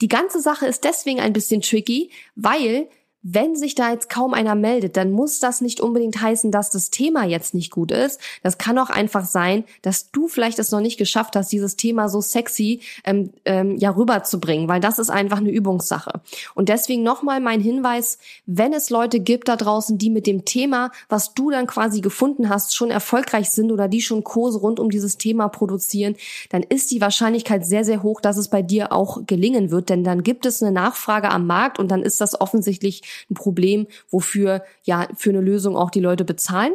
[0.00, 2.88] Die ganze Sache ist deswegen ein bisschen tricky, weil
[3.28, 6.90] wenn sich da jetzt kaum einer meldet, dann muss das nicht unbedingt heißen, dass das
[6.90, 8.20] Thema jetzt nicht gut ist.
[8.44, 12.08] Das kann auch einfach sein, dass du vielleicht es noch nicht geschafft hast, dieses Thema
[12.08, 16.20] so sexy ähm, ähm, ja rüberzubringen, weil das ist einfach eine Übungssache.
[16.54, 20.92] Und deswegen nochmal mein Hinweis, wenn es Leute gibt da draußen, die mit dem Thema,
[21.08, 24.88] was du dann quasi gefunden hast, schon erfolgreich sind oder die schon Kurse rund um
[24.88, 26.14] dieses Thema produzieren,
[26.50, 30.04] dann ist die Wahrscheinlichkeit sehr, sehr hoch, dass es bei dir auch gelingen wird, denn
[30.04, 34.64] dann gibt es eine Nachfrage am Markt und dann ist das offensichtlich ein Problem, wofür
[34.82, 36.72] ja für eine Lösung auch die Leute bezahlen.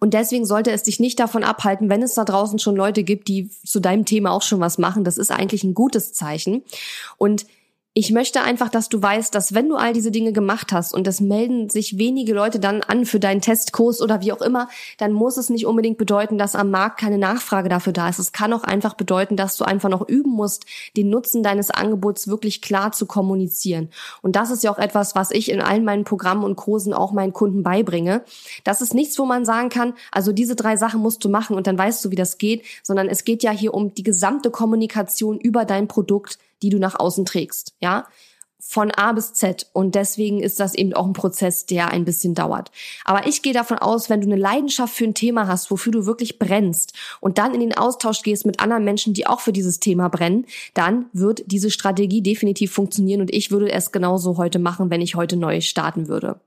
[0.00, 3.28] Und deswegen sollte es dich nicht davon abhalten, wenn es da draußen schon Leute gibt,
[3.28, 5.04] die zu deinem Thema auch schon was machen.
[5.04, 6.64] Das ist eigentlich ein gutes Zeichen.
[7.16, 7.46] Und
[7.92, 11.08] ich möchte einfach, dass du weißt, dass wenn du all diese Dinge gemacht hast und
[11.08, 15.12] es melden sich wenige Leute dann an für deinen Testkurs oder wie auch immer, dann
[15.12, 18.20] muss es nicht unbedingt bedeuten, dass am Markt keine Nachfrage dafür da ist.
[18.20, 22.28] Es kann auch einfach bedeuten, dass du einfach noch üben musst, den Nutzen deines Angebots
[22.28, 23.88] wirklich klar zu kommunizieren.
[24.22, 27.10] Und das ist ja auch etwas, was ich in allen meinen Programmen und Kursen auch
[27.10, 28.22] meinen Kunden beibringe.
[28.62, 31.66] Das ist nichts, wo man sagen kann, also diese drei Sachen musst du machen und
[31.66, 35.40] dann weißt du, wie das geht, sondern es geht ja hier um die gesamte Kommunikation
[35.40, 38.06] über dein Produkt, die du nach außen trägst, ja?
[38.62, 39.68] Von A bis Z.
[39.72, 42.70] Und deswegen ist das eben auch ein Prozess, der ein bisschen dauert.
[43.06, 46.04] Aber ich gehe davon aus, wenn du eine Leidenschaft für ein Thema hast, wofür du
[46.04, 49.80] wirklich brennst und dann in den Austausch gehst mit anderen Menschen, die auch für dieses
[49.80, 50.44] Thema brennen,
[50.74, 55.14] dann wird diese Strategie definitiv funktionieren und ich würde es genauso heute machen, wenn ich
[55.14, 56.38] heute neu starten würde.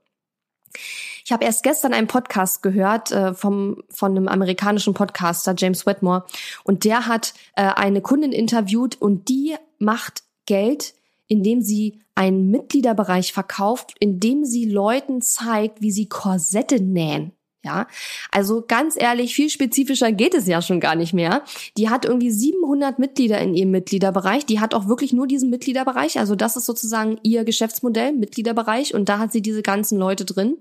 [1.24, 6.24] Ich habe erst gestern einen Podcast gehört äh, vom, von einem amerikanischen Podcaster, James Wetmore,
[6.64, 10.94] und der hat äh, eine Kundin interviewt und die macht Geld,
[11.26, 17.32] indem sie einen Mitgliederbereich verkauft, indem sie Leuten zeigt, wie sie Korsette nähen.
[17.64, 17.86] Ja,
[18.30, 21.42] also ganz ehrlich, viel spezifischer geht es ja schon gar nicht mehr.
[21.78, 24.44] Die hat irgendwie 700 Mitglieder in ihrem Mitgliederbereich.
[24.44, 26.18] Die hat auch wirklich nur diesen Mitgliederbereich.
[26.18, 28.92] Also das ist sozusagen ihr Geschäftsmodell, Mitgliederbereich.
[28.92, 30.58] Und da hat sie diese ganzen Leute drin.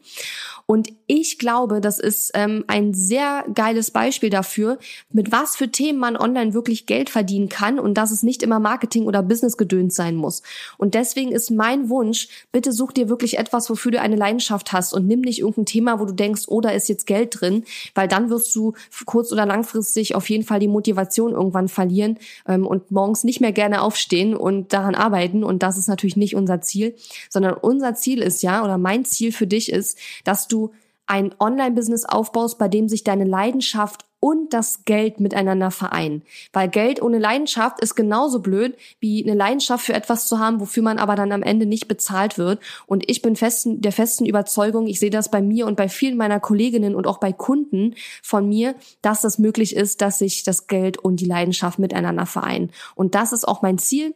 [0.66, 4.80] Und ich glaube, das ist ähm, ein sehr geiles Beispiel dafür,
[5.12, 8.60] mit was für Themen man online wirklich Geld verdienen kann und dass es nicht immer
[8.60, 10.42] Marketing oder Businessgedöns sein muss.
[10.78, 14.94] Und deswegen ist mein Wunsch, bitte such dir wirklich etwas, wofür du eine Leidenschaft hast
[14.94, 17.64] und nimm nicht irgendein Thema, wo du denkst, oh, da ist jetzt Geld drin,
[17.96, 18.74] weil dann wirst du
[19.06, 23.52] kurz- oder langfristig auf jeden Fall die Motivation irgendwann verlieren ähm, und morgens nicht mehr
[23.52, 25.44] gerne aufstehen und daran arbeiten.
[25.44, 26.96] Und das ist natürlich nicht unser Ziel,
[27.30, 30.72] sondern unser Ziel ist ja, oder mein Ziel für dich ist, dass du
[31.06, 36.24] ein Online-Business aufbaust, bei dem sich deine Leidenschaft und das Geld miteinander vereinen.
[36.54, 40.82] Weil Geld ohne Leidenschaft ist genauso blöd, wie eine Leidenschaft für etwas zu haben, wofür
[40.82, 42.62] man aber dann am Ende nicht bezahlt wird.
[42.86, 46.16] Und ich bin festen, der festen Überzeugung, ich sehe das bei mir und bei vielen
[46.16, 50.68] meiner Kolleginnen und auch bei Kunden von mir, dass das möglich ist, dass sich das
[50.68, 52.72] Geld und die Leidenschaft miteinander vereinen.
[52.96, 54.16] Und das ist auch mein Ziel.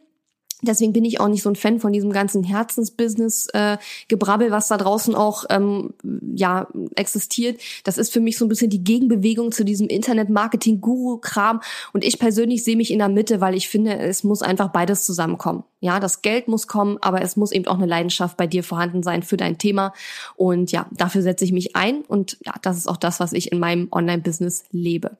[0.60, 4.76] Deswegen bin ich auch nicht so ein Fan von diesem ganzen Herzensbusiness-Gebrabbel, äh, was da
[4.76, 5.94] draußen auch ähm,
[6.34, 7.60] ja existiert.
[7.84, 11.60] Das ist für mich so ein bisschen die Gegenbewegung zu diesem Internet-Marketing-Guru-Kram.
[11.92, 15.06] Und ich persönlich sehe mich in der Mitte, weil ich finde, es muss einfach beides
[15.06, 15.62] zusammenkommen.
[15.80, 19.04] Ja, das Geld muss kommen, aber es muss eben auch eine Leidenschaft bei dir vorhanden
[19.04, 19.92] sein für dein Thema.
[20.34, 22.02] Und ja, dafür setze ich mich ein.
[22.02, 25.18] Und ja, das ist auch das, was ich in meinem Online-Business lebe.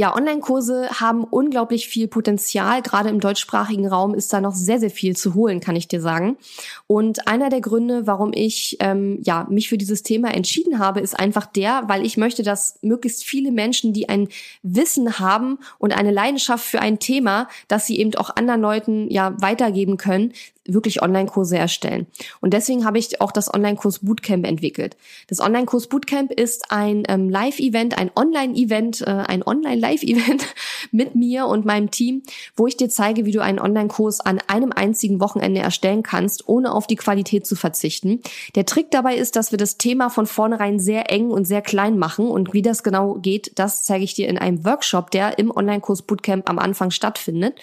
[0.00, 2.80] Ja, Online-Kurse haben unglaublich viel Potenzial.
[2.80, 6.00] Gerade im deutschsprachigen Raum ist da noch sehr, sehr viel zu holen, kann ich dir
[6.00, 6.38] sagen.
[6.86, 11.20] Und einer der Gründe, warum ich ähm, ja mich für dieses Thema entschieden habe, ist
[11.20, 14.28] einfach der, weil ich möchte, dass möglichst viele Menschen, die ein
[14.62, 19.34] Wissen haben und eine Leidenschaft für ein Thema, dass sie eben auch anderen Leuten ja
[19.42, 20.32] weitergeben können,
[20.72, 22.06] wirklich Online-Kurse erstellen.
[22.40, 24.96] Und deswegen habe ich auch das Online-Kurs Bootcamp entwickelt.
[25.28, 30.46] Das Online-Kurs Bootcamp ist ein ähm, Live-Event, ein Online-Event, äh, ein Online-Live-Event
[30.90, 32.22] mit mir und meinem Team,
[32.56, 36.72] wo ich dir zeige, wie du einen Online-Kurs an einem einzigen Wochenende erstellen kannst, ohne
[36.72, 38.20] auf die Qualität zu verzichten.
[38.54, 41.98] Der Trick dabei ist, dass wir das Thema von vornherein sehr eng und sehr klein
[41.98, 45.50] machen und wie das genau geht, das zeige ich dir in einem Workshop, der im
[45.50, 47.60] Online-Kurs Bootcamp am Anfang stattfindet.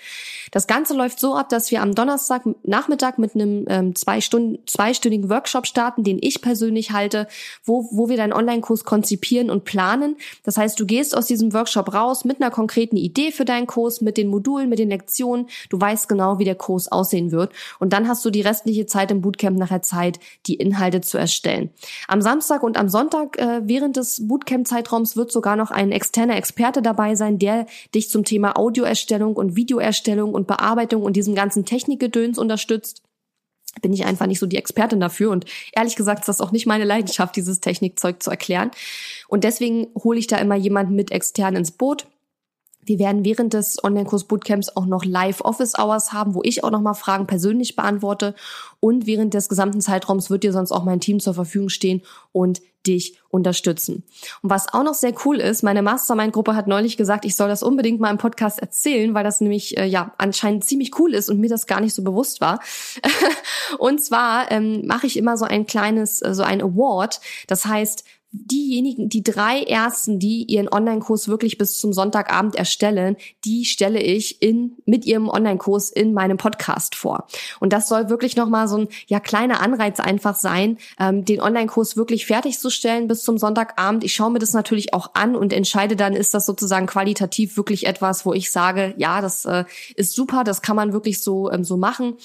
[0.51, 4.59] Das Ganze läuft so ab, dass wir am Donnerstag Nachmittag mit einem ähm, zwei Stunden,
[4.65, 7.27] zweistündigen Workshop starten, den ich persönlich halte,
[7.63, 10.17] wo, wo wir deinen Online-Kurs konzipieren und planen.
[10.43, 14.01] Das heißt, du gehst aus diesem Workshop raus mit einer konkreten Idee für deinen Kurs,
[14.01, 15.47] mit den Modulen, mit den Lektionen.
[15.69, 17.51] Du weißt genau, wie der Kurs aussehen wird.
[17.79, 21.69] Und dann hast du die restliche Zeit im Bootcamp nachher Zeit, die Inhalte zu erstellen.
[22.07, 26.81] Am Samstag und am Sonntag äh, während des Bootcamp-Zeitraums wird sogar noch ein externer Experte
[26.81, 32.37] dabei sein, der dich zum Thema Audioerstellung und Videoerstellung und Bearbeitung und diesem ganzen Technikgedöns
[32.37, 33.01] unterstützt
[33.81, 36.65] bin ich einfach nicht so die Expertin dafür und ehrlich gesagt ist das auch nicht
[36.65, 38.71] meine Leidenschaft, dieses Technikzeug zu erklären.
[39.27, 42.07] Und deswegen hole ich da immer jemanden mit extern ins Boot.
[42.83, 46.71] Wir werden während des Online-Kurs Bootcamps auch noch Live Office Hours haben, wo ich auch
[46.71, 48.33] noch mal Fragen persönlich beantworte.
[48.79, 52.61] Und während des gesamten Zeitraums wird dir sonst auch mein Team zur Verfügung stehen und
[52.87, 54.03] dich unterstützen.
[54.41, 57.61] Und was auch noch sehr cool ist, meine Mastermind-Gruppe hat neulich gesagt, ich soll das
[57.61, 61.39] unbedingt mal im Podcast erzählen, weil das nämlich äh, ja anscheinend ziemlich cool ist und
[61.39, 62.59] mir das gar nicht so bewusst war.
[63.79, 67.19] und zwar ähm, mache ich immer so ein kleines, äh, so ein Award.
[67.47, 68.05] Das heißt,
[68.45, 74.41] diejenigen, die drei ersten, die ihren Online-Kurs wirklich bis zum Sonntagabend erstellen, die stelle ich
[74.41, 77.27] in, mit ihrem Online-Kurs in meinem Podcast vor.
[77.59, 81.97] Und das soll wirklich nochmal so ein, ja, kleiner Anreiz einfach sein, ähm, den Online-Kurs
[81.97, 84.03] wirklich fertigzustellen bis zum Sonntagabend.
[84.03, 87.87] Ich schaue mir das natürlich auch an und entscheide dann, ist das sozusagen qualitativ wirklich
[87.87, 89.65] etwas, wo ich sage, ja, das äh,
[89.95, 92.15] ist super, das kann man wirklich so, ähm, so machen.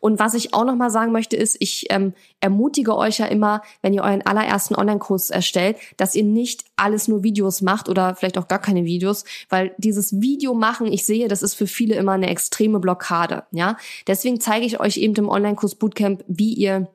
[0.00, 3.94] Und was ich auch nochmal sagen möchte, ist, ich ähm, ermutige euch ja immer, wenn
[3.94, 8.38] ihr euren allerersten Online-Kurs erstellt, stellt, dass ihr nicht alles nur Videos macht oder vielleicht
[8.38, 12.12] auch gar keine Videos, weil dieses Video machen, ich sehe, das ist für viele immer
[12.12, 13.76] eine extreme Blockade, ja.
[14.06, 16.88] Deswegen zeige ich euch eben im Online-Kurs Bootcamp, wie ihr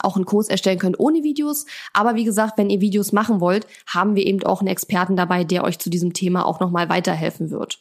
[0.00, 1.66] auch einen Kurs erstellen könnt ohne Videos.
[1.92, 5.42] Aber wie gesagt, wenn ihr Videos machen wollt, haben wir eben auch einen Experten dabei,
[5.42, 7.80] der euch zu diesem Thema auch nochmal weiterhelfen wird.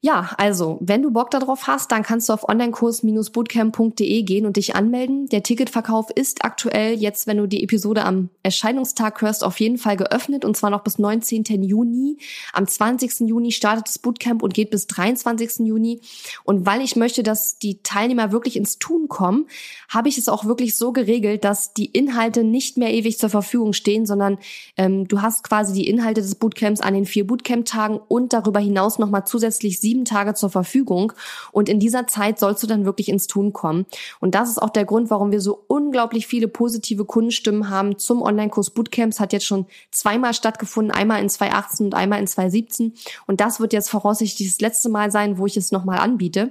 [0.00, 4.76] Ja, also, wenn du Bock darauf hast, dann kannst du auf onlinekurs-bootcamp.de gehen und dich
[4.76, 5.26] anmelden.
[5.28, 9.96] Der Ticketverkauf ist aktuell jetzt, wenn du die Episode am Erscheinungstag hörst, auf jeden Fall
[9.96, 11.62] geöffnet und zwar noch bis 19.
[11.62, 12.18] Juni.
[12.52, 13.28] Am 20.
[13.28, 15.66] Juni startet das Bootcamp und geht bis 23.
[15.66, 16.00] Juni.
[16.44, 19.46] Und weil ich möchte, dass die Teilnehmer wirklich ins Tun kommen,
[19.88, 23.72] habe ich es auch wirklich so geregelt, dass die Inhalte nicht mehr ewig zur Verfügung
[23.72, 24.38] stehen, sondern
[24.76, 28.98] ähm, du hast quasi die Inhalte des Bootcamps an den vier Bootcamp-Tagen und darüber hinaus
[28.98, 31.12] nochmal zusätzlich sieben Tage zur Verfügung.
[31.52, 33.86] Und in dieser Zeit sollst du dann wirklich ins Tun kommen.
[34.18, 38.20] Und das ist auch der Grund, warum wir so unglaublich viele positive Kundenstimmen haben zum
[38.20, 39.20] Online-Kurs Bootcamps.
[39.20, 42.94] Hat jetzt schon zweimal stattgefunden, einmal in 2018 und einmal in 2017.
[43.28, 46.50] Und das wird jetzt voraussichtlich das letzte Mal sein, wo ich es nochmal anbiete.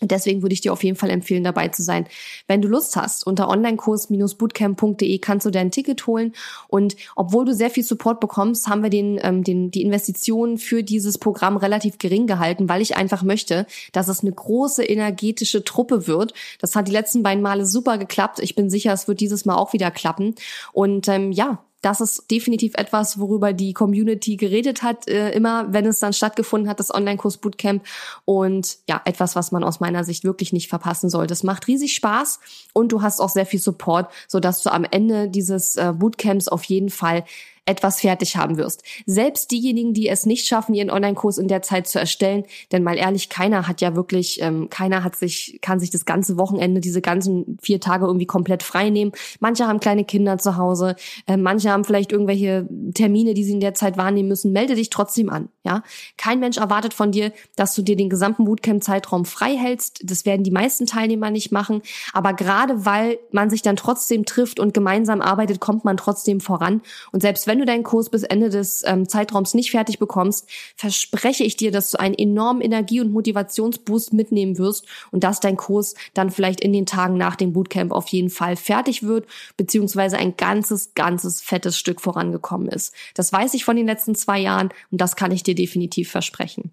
[0.00, 2.06] Deswegen würde ich dir auf jeden Fall empfehlen, dabei zu sein.
[2.46, 6.34] Wenn du Lust hast, unter onlinekurs-bootcamp.de kannst du dein Ticket holen.
[6.68, 10.82] Und obwohl du sehr viel Support bekommst, haben wir den, ähm, den, die Investitionen für
[10.82, 16.06] dieses Programm relativ gering gehalten, weil ich einfach möchte, dass es eine große energetische Truppe
[16.06, 16.32] wird.
[16.60, 18.38] Das hat die letzten beiden Male super geklappt.
[18.38, 20.34] Ich bin sicher, es wird dieses Mal auch wieder klappen.
[20.72, 25.86] Und ähm, ja, das ist definitiv etwas, worüber die Community geredet hat, äh, immer wenn
[25.86, 27.84] es dann stattgefunden hat, das Online-Kurs Bootcamp.
[28.24, 31.32] Und ja, etwas, was man aus meiner Sicht wirklich nicht verpassen sollte.
[31.32, 32.40] Es macht riesig Spaß
[32.72, 36.64] und du hast auch sehr viel Support, sodass du am Ende dieses äh, Bootcamps auf
[36.64, 37.24] jeden Fall
[37.68, 38.82] etwas fertig haben wirst.
[39.06, 42.96] Selbst diejenigen, die es nicht schaffen, ihren Online-Kurs in der Zeit zu erstellen, denn mal
[42.96, 47.02] ehrlich, keiner hat ja wirklich, ähm, keiner hat sich, kann sich das ganze Wochenende, diese
[47.02, 49.12] ganzen vier Tage irgendwie komplett frei nehmen.
[49.40, 50.96] Manche haben kleine Kinder zu Hause,
[51.26, 54.52] äh, manche haben vielleicht irgendwelche Termine, die sie in der Zeit wahrnehmen müssen.
[54.52, 55.48] Melde dich trotzdem an.
[55.64, 55.82] Ja,
[56.16, 60.00] kein Mensch erwartet von dir, dass du dir den gesamten Bootcamp-Zeitraum frei hältst.
[60.04, 61.82] Das werden die meisten Teilnehmer nicht machen.
[62.14, 66.80] Aber gerade weil man sich dann trotzdem trifft und gemeinsam arbeitet, kommt man trotzdem voran.
[67.12, 70.48] Und selbst wenn wenn du deinen Kurs bis Ende des ähm, Zeitraums nicht fertig bekommst,
[70.76, 75.56] verspreche ich dir, dass du einen enormen Energie- und Motivationsboost mitnehmen wirst und dass dein
[75.56, 80.18] Kurs dann vielleicht in den Tagen nach dem Bootcamp auf jeden Fall fertig wird, beziehungsweise
[80.18, 82.94] ein ganzes, ganzes fettes Stück vorangekommen ist.
[83.14, 86.70] Das weiß ich von den letzten zwei Jahren und das kann ich dir definitiv versprechen.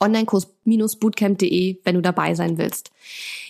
[0.00, 2.90] Onlinekurs-bootcamp.de, wenn du dabei sein willst.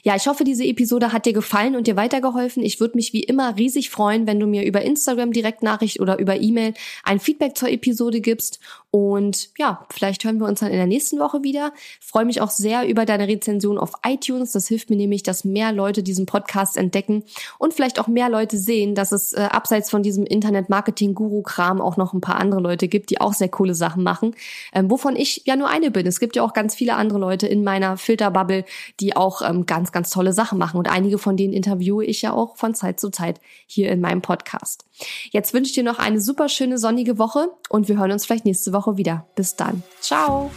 [0.03, 2.62] Ja, ich hoffe, diese Episode hat dir gefallen und dir weitergeholfen.
[2.62, 6.40] Ich würde mich wie immer riesig freuen, wenn du mir über Instagram Direktnachricht oder über
[6.40, 6.74] E-Mail
[7.05, 8.61] ein Feedback zur Episode gibst.
[8.95, 11.72] Und ja, vielleicht hören wir uns dann in der nächsten Woche wieder.
[12.01, 14.53] freue mich auch sehr über deine Rezension auf iTunes.
[14.53, 17.24] Das hilft mir nämlich, dass mehr Leute diesen Podcast entdecken
[17.59, 22.12] und vielleicht auch mehr Leute sehen, dass es äh, abseits von diesem Internet-Marketing-Guru-Kram auch noch
[22.12, 24.36] ein paar andere Leute gibt, die auch sehr coole Sachen machen,
[24.72, 26.07] ähm, wovon ich ja nur eine bin.
[26.07, 28.64] Es gibt ja auch ganz viele andere Leute in meiner Filterbubble,
[29.01, 30.78] die auch ähm, ganz, ganz tolle Sachen machen.
[30.78, 34.22] Und einige von denen interviewe ich ja auch von Zeit zu Zeit hier in meinem
[34.22, 34.84] Podcast.
[35.30, 38.45] Jetzt wünsche ich dir noch eine super schöne sonnige Woche und wir hören uns vielleicht
[38.45, 39.26] nächste Woche wieder.
[39.34, 39.82] Bis dann.
[40.01, 40.51] Ciao.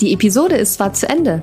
[0.00, 1.42] Die Episode ist zwar zu Ende,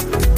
[0.00, 0.37] you